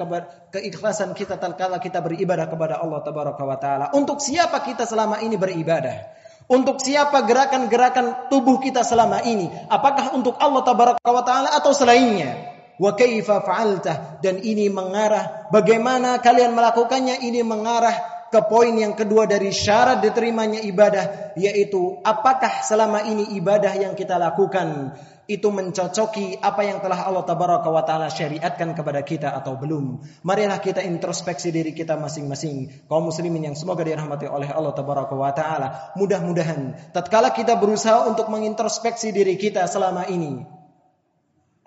keikhlasan 0.55 1.11
kita 1.17 1.43
tatkala 1.43 1.83
kita 1.83 1.99
beribadah 1.99 2.47
kepada 2.47 2.79
Allah 2.79 3.03
tabaraka 3.03 3.43
wa 3.43 3.59
taala. 3.59 3.87
Untuk 3.99 4.23
siapa 4.23 4.63
kita 4.63 4.87
selama 4.87 5.19
ini 5.27 5.35
beribadah? 5.35 6.15
Untuk 6.47 6.79
siapa 6.79 7.27
gerakan-gerakan 7.27 8.31
tubuh 8.31 8.63
kita 8.63 8.87
selama 8.87 9.27
ini? 9.27 9.51
Apakah 9.67 10.15
untuk 10.15 10.39
Allah 10.39 10.63
tabaraka 10.63 11.11
wa 11.11 11.23
taala 11.27 11.51
atau 11.59 11.75
selainnya? 11.75 12.58
Wa 12.79 12.95
kaifa 12.95 13.43
fa'altah 13.43 14.23
dan 14.23 14.39
ini 14.39 14.71
mengarah 14.71 15.51
bagaimana 15.51 16.23
kalian 16.23 16.55
melakukannya 16.55 17.27
ini 17.27 17.43
mengarah 17.43 18.19
ke 18.31 18.41
poin 18.47 18.77
yang 18.77 18.95
kedua 18.95 19.25
dari 19.27 19.51
syarat 19.51 20.05
diterimanya 20.05 20.63
ibadah 20.63 21.35
yaitu 21.35 21.99
apakah 22.05 22.63
selama 22.63 23.03
ini 23.09 23.35
ibadah 23.41 23.73
yang 23.75 23.97
kita 23.97 24.21
lakukan 24.21 24.95
itu 25.29 25.53
mencocoki 25.53 26.41
apa 26.41 26.65
yang 26.65 26.81
telah 26.81 27.05
Allah 27.05 27.21
tabaraka 27.21 27.69
wa 27.69 27.85
taala 27.85 28.09
syariatkan 28.09 28.73
kepada 28.73 29.05
kita 29.05 29.29
atau 29.37 29.61
belum. 29.61 30.01
Marilah 30.25 30.57
kita 30.57 30.81
introspeksi 30.81 31.53
diri 31.53 31.77
kita 31.77 32.01
masing-masing. 32.01 32.89
Kaum 32.89 33.13
muslimin 33.13 33.53
yang 33.53 33.57
semoga 33.57 33.85
dirahmati 33.85 34.25
oleh 34.25 34.49
Allah 34.49 34.73
tabaraka 34.73 35.13
wa 35.13 35.29
taala. 35.37 35.93
Mudah-mudahan 36.01 36.93
tatkala 36.97 37.37
kita 37.37 37.61
berusaha 37.61 38.09
untuk 38.09 38.33
mengintrospeksi 38.33 39.13
diri 39.13 39.37
kita 39.37 39.69
selama 39.69 40.09
ini, 40.09 40.49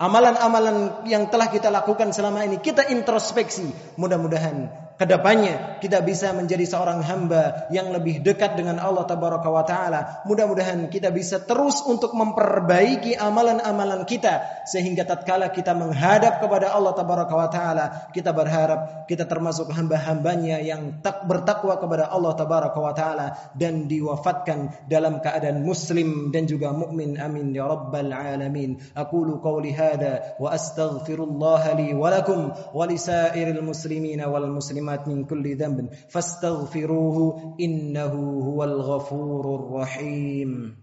amalan-amalan 0.02 1.06
yang 1.06 1.30
telah 1.30 1.46
kita 1.46 1.70
lakukan 1.70 2.10
selama 2.10 2.42
ini 2.42 2.58
kita 2.58 2.90
introspeksi. 2.90 3.70
Mudah-mudahan 3.94 4.66
ke 5.02 5.10
depannya 5.10 5.82
kita 5.82 5.98
bisa 6.06 6.30
menjadi 6.30 6.62
seorang 6.62 7.02
hamba 7.02 7.66
yang 7.74 7.90
lebih 7.90 8.22
dekat 8.22 8.54
dengan 8.54 8.78
Allah 8.78 9.02
tabaraka 9.02 9.50
wa 9.50 9.66
taala. 9.66 10.22
Mudah-mudahan 10.30 10.86
kita 10.86 11.10
bisa 11.10 11.42
terus 11.42 11.82
untuk 11.82 12.14
memperbaiki 12.14 13.18
amalan-amalan 13.18 14.06
kita 14.06 14.62
sehingga 14.62 15.02
tatkala 15.02 15.50
kita 15.50 15.74
menghadap 15.74 16.38
kepada 16.38 16.70
Allah 16.70 16.94
tabaraka 16.94 17.34
wa 17.34 17.50
taala, 17.50 17.84
kita 18.14 18.30
berharap 18.30 19.10
kita 19.10 19.26
termasuk 19.26 19.74
hamba-hambanya 19.74 20.62
yang 20.62 21.02
tak 21.02 21.26
bertakwa 21.26 21.82
kepada 21.82 22.06
Allah 22.06 22.38
tabaraka 22.38 22.78
wa 22.78 22.94
taala 22.94 23.26
dan 23.58 23.90
diwafatkan 23.90 24.86
dalam 24.86 25.18
keadaan 25.18 25.66
muslim 25.66 26.30
dan 26.30 26.46
juga 26.46 26.70
mukmin. 26.70 27.18
Amin 27.18 27.50
ya 27.50 27.66
rabbal 27.66 28.14
alamin. 28.14 28.78
Aqulu 28.94 29.42
qawli 29.42 29.74
hadha 29.74 30.38
wa 30.38 30.54
astaghfirullah 30.54 31.74
li 31.74 31.90
wa 31.90 32.06
lakum 32.06 32.54
wa 32.54 32.86
lisairil 32.86 33.66
muslimina 33.66 34.30
wal 34.30 34.46
muslimin 34.46 34.91
المسلمات 34.92 35.08
من 35.08 35.24
كل 35.24 35.56
ذنب 35.56 35.88
فاستغفروه 36.08 37.56
إنه 37.60 38.12
هو 38.44 38.64
الغفور 38.64 39.44
الرحيم 39.54 40.76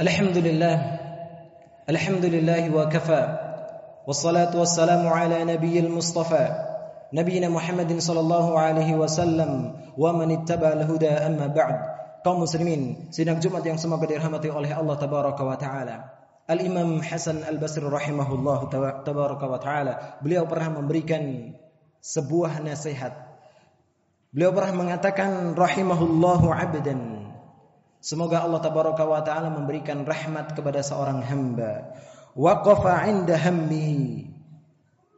الحمد 0.00 0.36
لله 0.38 0.76
الحمد 1.88 2.24
لله 2.24 2.62
وكفى 2.76 3.24
والصلاة 4.06 4.52
والسلام 4.58 5.06
على 5.06 5.44
نبي 5.44 5.78
المصطفى 5.78 6.44
نبينا 7.14 7.48
محمد 7.48 7.98
صلى 7.98 8.20
الله 8.20 8.58
عليه 8.58 8.94
وسلم 8.96 9.74
ومن 9.98 10.28
اتبع 10.30 10.68
الهدى 10.72 11.10
أما 11.10 11.46
بعد 11.46 11.78
kaum 12.22 12.38
muslimin 12.38 13.10
sidang 13.10 13.42
Jumat 13.42 13.66
yang 13.66 13.82
semoga 13.82 14.06
dirahmati 14.06 14.46
oleh 14.46 14.70
Allah 14.70 14.94
tabaraka 14.94 15.42
wa 15.42 15.58
taala 15.58 16.06
Al-Imam 16.46 17.02
Hasan 17.02 17.42
Al-Basri 17.42 17.82
rahimahullah 17.82 18.70
tabaraka 19.02 19.50
wa 19.50 19.58
taala 19.58 20.22
beliau 20.22 20.46
pernah 20.46 20.70
memberikan 20.70 21.50
sebuah 22.02 22.58
nasihat. 22.60 23.14
Beliau 24.34 24.50
pernah 24.50 24.74
mengatakan 24.74 25.54
rahimahullahu 25.54 26.50
abdan. 26.50 27.30
Semoga 28.02 28.42
Allah 28.42 28.58
tabaraka 28.58 29.06
wa 29.06 29.22
taala 29.22 29.54
memberikan 29.54 30.02
rahmat 30.02 30.58
kepada 30.58 30.82
seorang 30.82 31.22
hamba. 31.22 31.94
Waqafa 32.34 33.06
'inda 33.06 33.38
hammihi. 33.38 34.26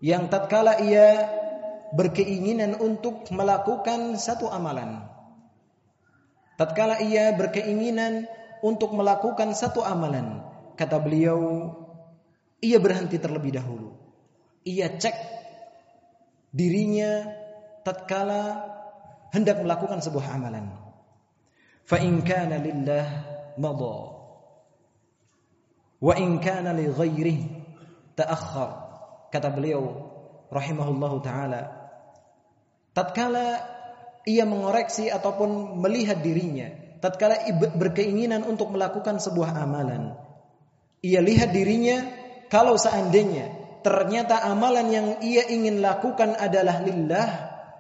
Yang 0.05 0.25
tatkala 0.29 0.85
ia 0.85 1.25
berkeinginan 1.97 2.77
untuk 2.77 3.25
melakukan 3.33 4.21
satu 4.21 4.53
amalan. 4.53 5.09
Tatkala 6.61 7.01
ia 7.01 7.33
berkeinginan 7.33 8.29
untuk 8.61 8.93
melakukan 8.97 9.53
satu 9.53 9.85
amalan, 9.85 10.41
kata 10.79 10.97
beliau, 10.97 11.73
ia 12.65 12.81
berhenti 12.81 13.21
terlebih 13.21 13.61
dahulu. 13.61 13.93
Ia 14.65 14.97
cek 14.97 15.44
dirinya 16.55 17.27
tatkala 17.83 18.71
hendak 19.35 19.59
melakukan 19.59 19.99
sebuah 19.99 20.39
amalan. 20.39 20.71
Fa 21.83 21.99
in 21.99 22.23
kana 22.23 22.63
lillah 22.63 23.07
madha. 23.59 23.99
Wa 25.99 26.15
in 26.15 26.39
kana 26.39 26.71
li 26.71 26.87
ghairihi 26.87 27.45
ta'akhkhar. 28.15 28.71
Kata 29.35 29.51
beliau 29.51 30.15
rahimahullahu 30.55 31.19
taala 31.27 31.91
tatkala 32.95 33.59
ia 34.23 34.47
mengoreksi 34.47 35.11
ataupun 35.11 35.83
melihat 35.83 36.23
dirinya 36.23 36.71
tatkala 37.03 37.43
berkeinginan 37.75 38.47
untuk 38.47 38.71
melakukan 38.71 39.19
sebuah 39.19 39.59
amalan 39.59 40.15
ia 41.03 41.19
lihat 41.19 41.51
dirinya 41.51 42.07
kalau 42.47 42.79
seandainya 42.79 43.64
ternyata 43.85 44.41
amalan 44.49 44.87
yang 44.89 45.07
ia 45.21 45.45
ingin 45.53 45.85
lakukan 45.85 46.33
adalah 46.41 46.81
lillah 46.81 47.29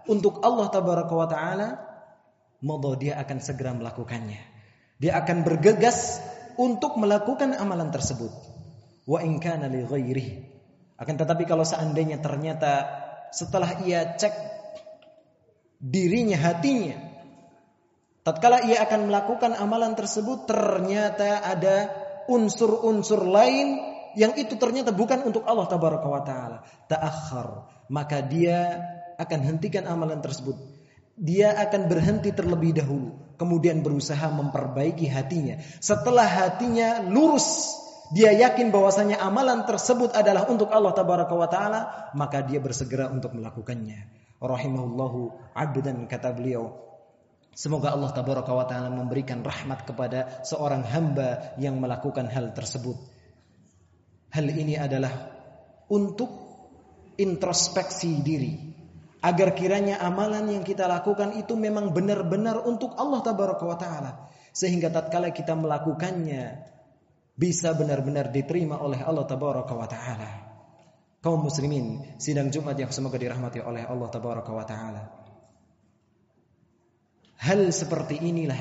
untuk 0.05 0.45
Allah 0.45 0.69
tabaraka 0.69 1.15
wa 1.17 1.25
taala, 1.25 1.69
maka 2.61 2.91
dia 3.01 3.17
akan 3.17 3.39
segera 3.41 3.73
melakukannya. 3.73 4.41
Dia 5.01 5.17
akan 5.25 5.43
bergegas 5.43 6.21
untuk 6.61 7.01
melakukan 7.01 7.57
amalan 7.57 7.89
tersebut. 7.89 8.31
Wa 9.09 9.25
in 9.25 9.41
kana 9.41 9.67
li 9.67 9.85
Akan 10.95 11.17
tetapi 11.19 11.49
kalau 11.49 11.65
seandainya 11.65 12.21
ternyata 12.21 12.87
setelah 13.35 13.83
ia 13.83 14.15
cek 14.15 14.33
dirinya, 15.83 16.39
hatinya, 16.39 16.97
tatkala 18.23 18.63
ia 18.65 18.81
akan 18.85 19.11
melakukan 19.11 19.53
amalan 19.59 19.97
tersebut 19.99 20.47
ternyata 20.47 21.43
ada 21.43 21.91
unsur-unsur 22.31 23.25
lain 23.29 23.94
yang 24.15 24.35
itu 24.39 24.55
ternyata 24.59 24.91
bukan 24.91 25.27
untuk 25.27 25.47
Allah 25.47 25.67
tabaraka 25.67 26.09
wa 26.09 26.23
taala, 26.23 26.59
ta'akhir, 26.91 27.49
maka 27.91 28.23
dia 28.25 28.83
akan 29.19 29.41
hentikan 29.43 29.87
amalan 29.87 30.19
tersebut. 30.19 30.59
Dia 31.15 31.55
akan 31.55 31.87
berhenti 31.87 32.35
terlebih 32.35 32.75
dahulu, 32.75 33.15
kemudian 33.39 33.87
berusaha 33.87 34.27
memperbaiki 34.35 35.07
hatinya. 35.07 35.63
Setelah 35.79 36.27
hatinya 36.27 37.07
lurus, 37.07 37.71
dia 38.11 38.35
yakin 38.35 38.75
bahwasanya 38.75 39.23
amalan 39.23 39.63
tersebut 39.63 40.11
adalah 40.11 40.51
untuk 40.51 40.75
Allah 40.75 40.91
tabaraka 40.91 41.35
wa 41.39 41.47
taala, 41.47 41.81
maka 42.19 42.43
dia 42.43 42.59
bersegera 42.59 43.11
untuk 43.15 43.31
melakukannya. 43.39 44.11
Rahimahullahu 44.43 45.55
abdan 45.55 46.11
kata 46.11 46.35
beliau, 46.35 46.85
Semoga 47.55 47.95
Allah 47.95 48.11
tabaraka 48.11 48.51
taala 48.67 48.91
memberikan 48.91 49.39
rahmat 49.47 49.87
kepada 49.87 50.43
seorang 50.43 50.83
hamba 50.83 51.55
yang 51.55 51.79
melakukan 51.79 52.27
hal 52.27 52.51
tersebut. 52.51 52.99
Hal 54.35 54.51
ini 54.51 54.75
adalah 54.75 55.15
untuk 55.95 56.31
introspeksi 57.15 58.19
diri 58.27 58.75
agar 59.23 59.55
kiranya 59.55 60.03
amalan 60.03 60.51
yang 60.51 60.67
kita 60.67 60.91
lakukan 60.91 61.39
itu 61.39 61.55
memang 61.55 61.95
benar-benar 61.95 62.67
untuk 62.67 62.99
Allah 62.99 63.23
tabaraka 63.23 63.65
wa 63.65 63.79
taala 63.79 64.13
sehingga 64.51 64.91
tatkala 64.91 65.31
kita 65.31 65.55
melakukannya 65.55 66.67
bisa 67.35 67.75
benar-benar 67.75 68.31
diterima 68.31 68.79
oleh 68.83 69.03
Allah 69.03 69.27
tabaraka 69.27 69.75
wa 69.75 69.87
taala. 69.87 70.31
Kaum 71.25 71.41
muslimin, 71.41 72.19
sidang 72.21 72.53
Jumat 72.53 72.77
yang 72.77 72.93
semoga 72.93 73.17
dirahmati 73.17 73.63
oleh 73.65 73.87
Allah 73.87 74.09
tabaraka 74.13 74.53
wa 74.53 74.67
taala. 74.67 75.03
Hal 77.41 77.61
seperti 77.73 78.21
inilah 78.21 78.61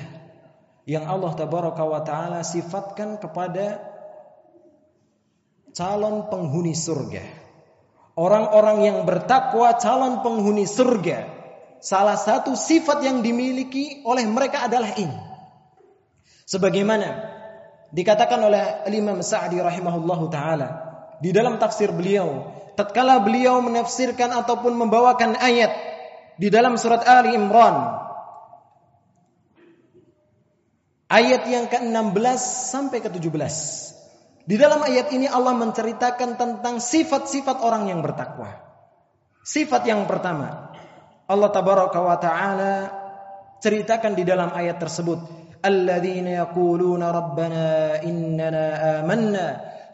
yang 0.88 1.05
Allah 1.05 1.31
tabaraka 1.36 1.83
wa 1.83 2.01
taala 2.01 2.39
sifatkan 2.41 3.19
kepada 3.19 3.92
calon 5.73 6.29
penghuni 6.29 6.77
surga. 6.77 7.25
Orang-orang 8.13 8.77
yang 8.86 8.97
bertakwa 9.09 9.73
calon 9.81 10.21
penghuni 10.21 10.69
surga. 10.69 11.41
Salah 11.83 12.15
satu 12.15 12.55
sifat 12.55 13.03
yang 13.03 13.19
dimiliki 13.19 14.05
oleh 14.07 14.23
mereka 14.23 14.69
adalah 14.69 14.95
ini. 14.95 15.17
Sebagaimana 16.47 17.09
dikatakan 17.91 18.39
oleh 18.39 18.88
Imam 18.93 19.19
Sa'di 19.19 19.59
rahimahullahu 19.59 20.31
taala 20.31 20.69
di 21.19 21.36
dalam 21.36 21.59
tafsir 21.59 21.91
beliau, 21.91 22.53
tatkala 22.79 23.19
beliau 23.19 23.59
menafsirkan 23.59 24.31
ataupun 24.31 24.77
membawakan 24.77 25.36
ayat 25.41 25.73
di 26.38 26.47
dalam 26.47 26.77
surat 26.79 27.03
Ali 27.05 27.36
Imran 27.36 28.03
ayat 31.13 31.45
yang 31.45 31.65
ke-16 31.69 32.41
sampai 32.73 32.97
ke-17. 33.05 33.92
Di 34.43 34.60
dalam 34.60 34.84
ayat 34.84 35.08
ini 35.15 35.23
Allah 35.32 35.56
menceritakan 35.56 36.36
tentang 36.36 36.84
sifat-sifat 36.84 37.63
orang 37.63 37.88
yang 37.88 38.03
bertakwa. 38.03 38.60
Sifat 39.43 39.88
yang 39.88 40.03
pertama, 40.03 40.71
Allah 41.27 41.49
tabaraka 41.51 41.99
wa 42.03 42.17
taala 42.19 42.75
ceritakan 43.63 44.19
di 44.19 44.27
dalam 44.27 44.51
ayat 44.51 44.84
tersebut, 44.84 45.19
"Alladzina 45.63 46.43
yaquluna 46.43 47.15
rabbana 47.15 48.03
innana 48.03 48.99
amanna 48.99 49.45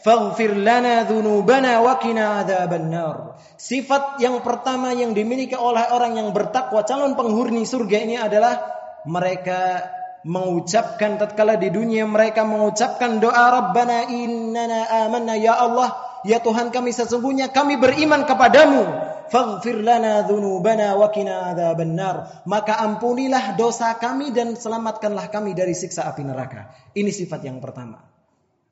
faghfir 0.01 0.57
lana 0.57 1.05
dzunubana 1.05 1.85
wa 1.85 2.01
qina 2.01 2.41
adzabannar." 2.41 3.37
Sifat 3.53 4.17
yang 4.17 4.41
pertama 4.41 4.97
yang 4.97 5.13
dimiliki 5.13 5.53
oleh 5.53 5.93
orang 5.93 6.17
yang 6.17 6.33
bertakwa, 6.33 6.81
calon 6.89 7.13
penghuni 7.13 7.69
surga 7.69 7.97
ini 8.01 8.17
adalah 8.17 8.57
mereka 9.05 9.85
mengucapkan 10.27 11.15
tatkala 11.15 11.55
di 11.55 11.71
dunia 11.71 12.03
mereka 12.03 12.43
mengucapkan 12.43 13.23
doa 13.23 13.45
Rabbana 13.55 14.11
innana 14.11 15.07
amanna 15.07 15.39
ya 15.39 15.55
Allah 15.55 15.95
ya 16.27 16.43
Tuhan 16.43 16.71
kami 16.75 16.91
sesungguhnya 16.91 17.51
kami 17.51 17.79
beriman 17.79 18.27
kepadamu. 18.27 19.07
Faghfir 19.29 19.85
lana 19.85 20.25
dzunubana 20.25 20.97
wa 20.97 21.13
qina 21.13 21.53
adzabannar 21.53 22.41
maka 22.49 22.81
ampunilah 22.81 23.53
dosa 23.53 23.93
kami 24.01 24.33
dan 24.33 24.57
selamatkanlah 24.57 25.29
kami 25.29 25.53
dari 25.53 25.77
siksa 25.77 26.09
api 26.09 26.25
neraka. 26.25 26.73
Ini 26.97 27.13
sifat 27.13 27.45
yang 27.45 27.61
pertama. 27.61 28.01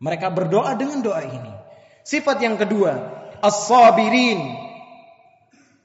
Mereka 0.02 0.34
berdoa 0.34 0.74
dengan 0.74 1.06
doa 1.06 1.22
ini. 1.22 1.54
Sifat 2.02 2.42
yang 2.42 2.58
kedua 2.58 2.98
as-sabirin 3.38 4.67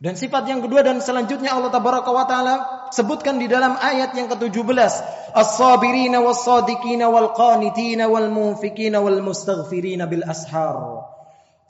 dan 0.03 0.19
sifat 0.19 0.51
yang 0.51 0.67
kedua 0.67 0.83
dan 0.83 0.99
selanjutnya 0.99 1.55
Allah 1.55 1.71
tabaraka 1.71 2.11
wa 2.11 2.27
taala 2.27 2.55
sebutkan 2.91 3.39
di 3.39 3.47
dalam 3.47 3.79
ayat 3.79 4.11
yang 4.19 4.27
ke-17, 4.35 4.91
as-sabirina 5.31 6.19
was-sadiqina 6.19 7.07
wal-qanitina 7.07 8.11
wal-munfikina 8.11 8.99
wal-mustaghfirina 8.99 10.11
bil 10.11 10.27
ashar. 10.27 11.07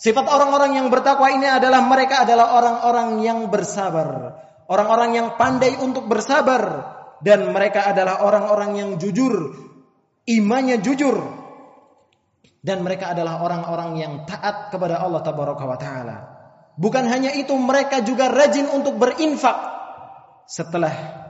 Sifat 0.01 0.25
orang-orang 0.33 0.81
yang 0.81 0.89
bertakwa 0.89 1.29
ini 1.29 1.45
adalah 1.45 1.85
mereka 1.85 2.25
adalah 2.25 2.57
orang-orang 2.57 3.21
yang 3.21 3.53
bersabar, 3.53 4.41
orang-orang 4.65 5.11
yang 5.13 5.29
pandai 5.37 5.77
untuk 5.77 6.09
bersabar. 6.09 6.89
Dan 7.23 7.55
mereka 7.55 7.87
adalah 7.87 8.27
orang-orang 8.27 8.83
yang 8.83 8.91
jujur, 8.99 9.55
imannya 10.27 10.83
jujur. 10.83 11.23
Dan 12.59 12.83
mereka 12.83 13.15
adalah 13.15 13.47
orang-orang 13.47 13.91
yang 13.95 14.13
taat 14.27 14.75
kepada 14.75 14.99
Allah 14.99 15.23
tabaraka 15.23 15.63
wa 15.63 15.79
taala. 15.79 16.42
Bukan 16.77 17.05
hanya 17.09 17.33
itu, 17.37 17.53
mereka 17.57 18.01
juga 18.01 18.33
rajin 18.33 18.69
untuk 18.73 18.97
berinfak. 18.97 19.57
Setelah 20.49 21.23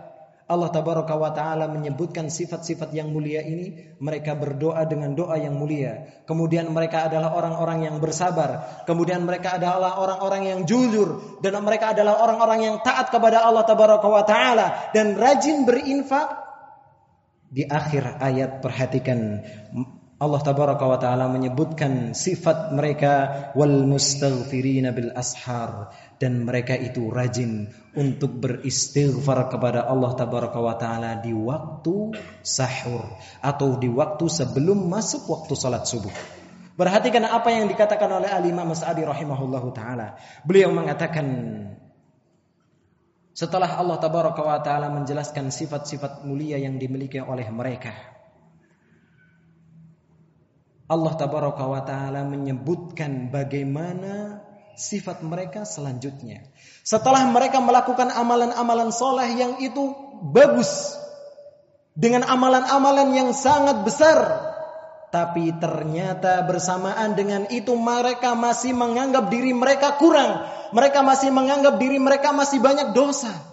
Allah 0.52 0.68
tabaraka 0.68 1.16
wa 1.16 1.32
taala 1.32 1.64
menyebutkan 1.70 2.28
sifat-sifat 2.28 2.92
yang 2.92 3.08
mulia 3.08 3.40
ini, 3.40 3.96
mereka 4.02 4.36
berdoa 4.36 4.84
dengan 4.84 5.16
doa 5.16 5.40
yang 5.40 5.56
mulia. 5.56 6.22
Kemudian 6.28 6.68
mereka 6.68 7.08
adalah 7.08 7.32
orang-orang 7.32 7.88
yang 7.88 7.96
bersabar, 7.96 8.84
kemudian 8.84 9.24
mereka 9.24 9.56
adalah 9.56 9.96
orang-orang 9.96 10.52
yang 10.52 10.60
jujur 10.68 11.40
dan 11.40 11.56
mereka 11.64 11.96
adalah 11.96 12.20
orang-orang 12.20 12.60
yang 12.68 12.76
taat 12.84 13.08
kepada 13.08 13.40
Allah 13.46 13.64
tabaraka 13.64 14.08
wa 14.10 14.24
taala 14.28 14.66
dan 14.92 15.16
rajin 15.16 15.64
berinfak. 15.64 16.42
Di 17.52 17.68
akhir 17.68 18.20
ayat 18.20 18.64
perhatikan 18.64 19.44
Allah 20.22 20.38
tabaraka 20.38 20.86
wa 20.86 21.02
taala 21.02 21.26
menyebutkan 21.26 22.14
sifat 22.14 22.70
mereka 22.70 23.12
wal 23.58 23.82
mustaghfirina 23.90 24.94
bil 24.94 25.10
ashar 25.18 25.90
dan 26.22 26.46
mereka 26.46 26.78
itu 26.78 27.10
rajin 27.10 27.66
untuk 27.98 28.38
beristighfar 28.38 29.50
kepada 29.50 29.82
Allah 29.82 30.14
tabaraka 30.14 30.62
wa 30.62 30.78
taala 30.78 31.18
di 31.18 31.34
waktu 31.34 32.14
sahur 32.38 33.02
atau 33.42 33.74
di 33.82 33.90
waktu 33.90 34.30
sebelum 34.30 34.86
masuk 34.86 35.26
waktu 35.26 35.58
salat 35.58 35.90
subuh. 35.90 36.14
Perhatikan 36.78 37.26
apa 37.26 37.50
yang 37.50 37.66
dikatakan 37.66 38.06
oleh 38.06 38.30
Al-Imam 38.30 38.70
Mas'adi 38.70 39.02
rahimahullahu 39.02 39.74
taala. 39.74 40.22
Beliau 40.46 40.70
mengatakan 40.70 41.26
setelah 43.34 43.74
Allah 43.74 43.98
tabaraka 43.98 44.38
wa 44.38 44.62
taala 44.62 44.86
menjelaskan 44.86 45.50
sifat-sifat 45.50 46.22
mulia 46.22 46.62
yang 46.62 46.78
dimiliki 46.78 47.18
oleh 47.18 47.50
mereka 47.50 48.21
Allah 50.92 51.16
tabaraka 51.16 51.64
wa 51.64 51.80
taala 51.80 52.20
menyebutkan 52.28 53.32
bagaimana 53.32 54.44
sifat 54.76 55.24
mereka 55.24 55.64
selanjutnya. 55.64 56.44
Setelah 56.84 57.24
mereka 57.32 57.64
melakukan 57.64 58.12
amalan-amalan 58.12 58.92
soleh 58.92 59.32
yang 59.32 59.56
itu 59.64 59.96
bagus 60.20 60.92
dengan 61.96 62.28
amalan-amalan 62.28 63.08
yang 63.16 63.30
sangat 63.32 63.80
besar, 63.88 64.18
tapi 65.08 65.56
ternyata 65.56 66.44
bersamaan 66.44 67.16
dengan 67.16 67.48
itu 67.48 67.72
mereka 67.72 68.36
masih 68.36 68.76
menganggap 68.76 69.32
diri 69.32 69.56
mereka 69.56 69.96
kurang, 69.96 70.44
mereka 70.76 71.00
masih 71.00 71.32
menganggap 71.32 71.80
diri 71.80 71.96
mereka 71.96 72.36
masih 72.36 72.60
banyak 72.60 72.92
dosa. 72.92 73.51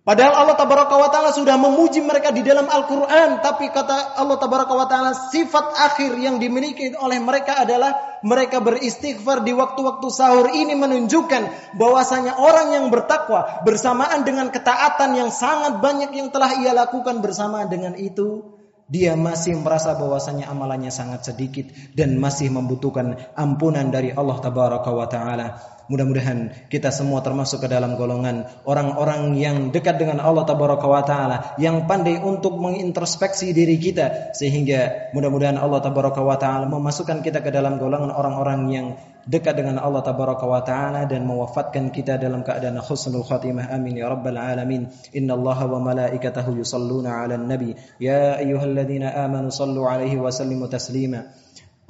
Padahal 0.00 0.32
Allah 0.32 0.56
tabaraka 0.56 0.96
wa 0.96 1.12
taala 1.12 1.28
sudah 1.28 1.60
memuji 1.60 2.00
mereka 2.00 2.32
di 2.32 2.40
dalam 2.40 2.64
Al-Qur'an, 2.72 3.44
tapi 3.44 3.68
kata 3.68 4.16
Allah 4.16 4.40
tabaraka 4.40 4.72
wa 4.72 4.88
taala 4.88 5.12
sifat 5.12 5.76
akhir 5.76 6.16
yang 6.16 6.40
dimiliki 6.40 6.96
oleh 6.96 7.20
mereka 7.20 7.60
adalah 7.60 8.20
mereka 8.24 8.64
beristighfar 8.64 9.44
di 9.44 9.52
waktu-waktu 9.52 10.08
sahur 10.08 10.56
ini 10.56 10.72
menunjukkan 10.72 11.76
bahwasanya 11.76 12.40
orang 12.40 12.80
yang 12.80 12.88
bertakwa 12.88 13.60
bersamaan 13.60 14.24
dengan 14.24 14.48
ketaatan 14.48 15.20
yang 15.20 15.28
sangat 15.28 15.84
banyak 15.84 16.16
yang 16.16 16.32
telah 16.32 16.48
ia 16.56 16.72
lakukan 16.72 17.20
bersamaan 17.20 17.68
dengan 17.68 17.92
itu 17.92 18.56
dia 18.90 19.14
masih 19.14 19.54
merasa 19.60 19.94
bahwasanya 19.94 20.50
amalannya 20.50 20.90
sangat 20.90 21.28
sedikit 21.28 21.70
dan 21.94 22.18
masih 22.18 22.50
membutuhkan 22.50 23.20
ampunan 23.38 23.86
dari 23.92 24.10
Allah 24.10 24.42
tabaraka 24.42 24.90
wa 24.90 25.06
taala. 25.06 25.78
Mudah-mudahan 25.90 26.70
kita 26.70 26.94
semua 26.94 27.18
termasuk 27.18 27.66
ke 27.66 27.68
dalam 27.68 27.98
golongan 27.98 28.46
orang-orang 28.62 29.34
yang 29.34 29.56
dekat 29.74 29.98
dengan 29.98 30.22
Allah 30.22 30.46
tabaraka 30.46 30.86
wa 30.86 31.02
taala, 31.02 31.58
yang 31.58 31.90
pandai 31.90 32.22
untuk 32.22 32.54
mengintrospeksi 32.62 33.50
diri 33.50 33.74
kita 33.74 34.30
sehingga 34.30 35.10
mudah-mudahan 35.10 35.58
Allah 35.58 35.82
tabaraka 35.82 36.22
wa 36.22 36.38
taala 36.38 36.70
memasukkan 36.70 37.26
kita 37.26 37.42
ke 37.42 37.50
dalam 37.50 37.82
golongan 37.82 38.14
orang-orang 38.14 38.60
yang 38.70 38.86
dekat 39.26 39.58
dengan 39.58 39.82
Allah 39.82 40.06
tabaraka 40.06 40.46
wa 40.46 40.62
taala 40.62 41.10
dan 41.10 41.26
mewafatkan 41.26 41.90
kita 41.90 42.22
dalam 42.22 42.46
keadaan 42.46 42.78
husnul 42.78 43.26
khatimah. 43.26 43.74
Amin 43.74 43.98
ya 43.98 44.06
rabbal 44.06 44.38
alamin. 44.38 44.94
Innallaha 45.10 45.66
wa 45.66 45.90
malaikatahu 45.90 46.54
yusalluna 46.54 47.26
'alan 47.26 47.50
nabi. 47.50 47.74
Ya 47.98 48.38
ayyuhalladzina 48.38 49.10
amanu 49.26 49.50
sallu 49.50 49.90
'alaihi 49.90 50.22
wa 50.22 50.30
sallimu 50.30 50.70
taslima 50.70 51.34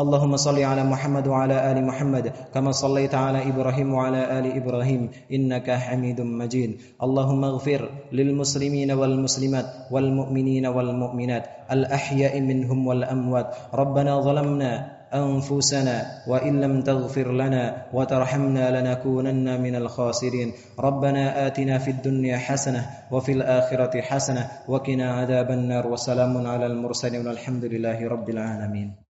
اللهم 0.01 0.37
صل 0.37 0.57
على 0.57 0.85
محمد 0.85 1.29
وعلى 1.29 1.73
آل 1.73 1.85
محمد 1.85 2.33
كما 2.55 2.73
صليت 2.73 3.15
على 3.15 3.49
إبراهيم 3.53 3.95
وعلى 3.95 4.39
آل 4.39 4.57
إبراهيم 4.57 5.11
إنك 5.33 5.71
حميد 5.71 6.21
مجيد. 6.21 6.71
اللهم 7.03 7.45
اغفر 7.45 7.91
للمسلمين 8.13 8.91
والمسلمات 8.93 9.67
والمؤمنين 9.91 10.67
والمؤمنات 10.67 11.45
الأحياء 11.73 12.41
منهم 12.41 12.87
والأموات. 12.87 13.47
ربنا 13.75 14.21
ظلمنا 14.21 14.73
أنفسنا 15.15 15.97
وإن 16.29 16.61
لم 16.61 16.83
تغفر 16.83 17.33
لنا 17.33 17.93
وترحمنا 17.93 18.65
لنكونن 18.81 19.61
من 19.61 19.75
الخاسرين. 19.77 20.53
ربنا 20.81 21.47
آتنا 21.47 21.79
في 21.79 21.91
الدنيا 21.91 22.39
حسنة 22.39 22.87
وفي 23.13 23.33
الآخرة 23.33 24.01
حسنة 24.01 24.49
وقنا 24.69 25.13
عذاب 25.13 25.51
النار. 25.51 25.85
وسلام 25.87 26.47
على 26.47 26.67
المرسلين 26.67 27.27
والحمد 27.27 27.65
لله 27.65 28.09
رب 28.09 28.29
العالمين. 28.31 29.10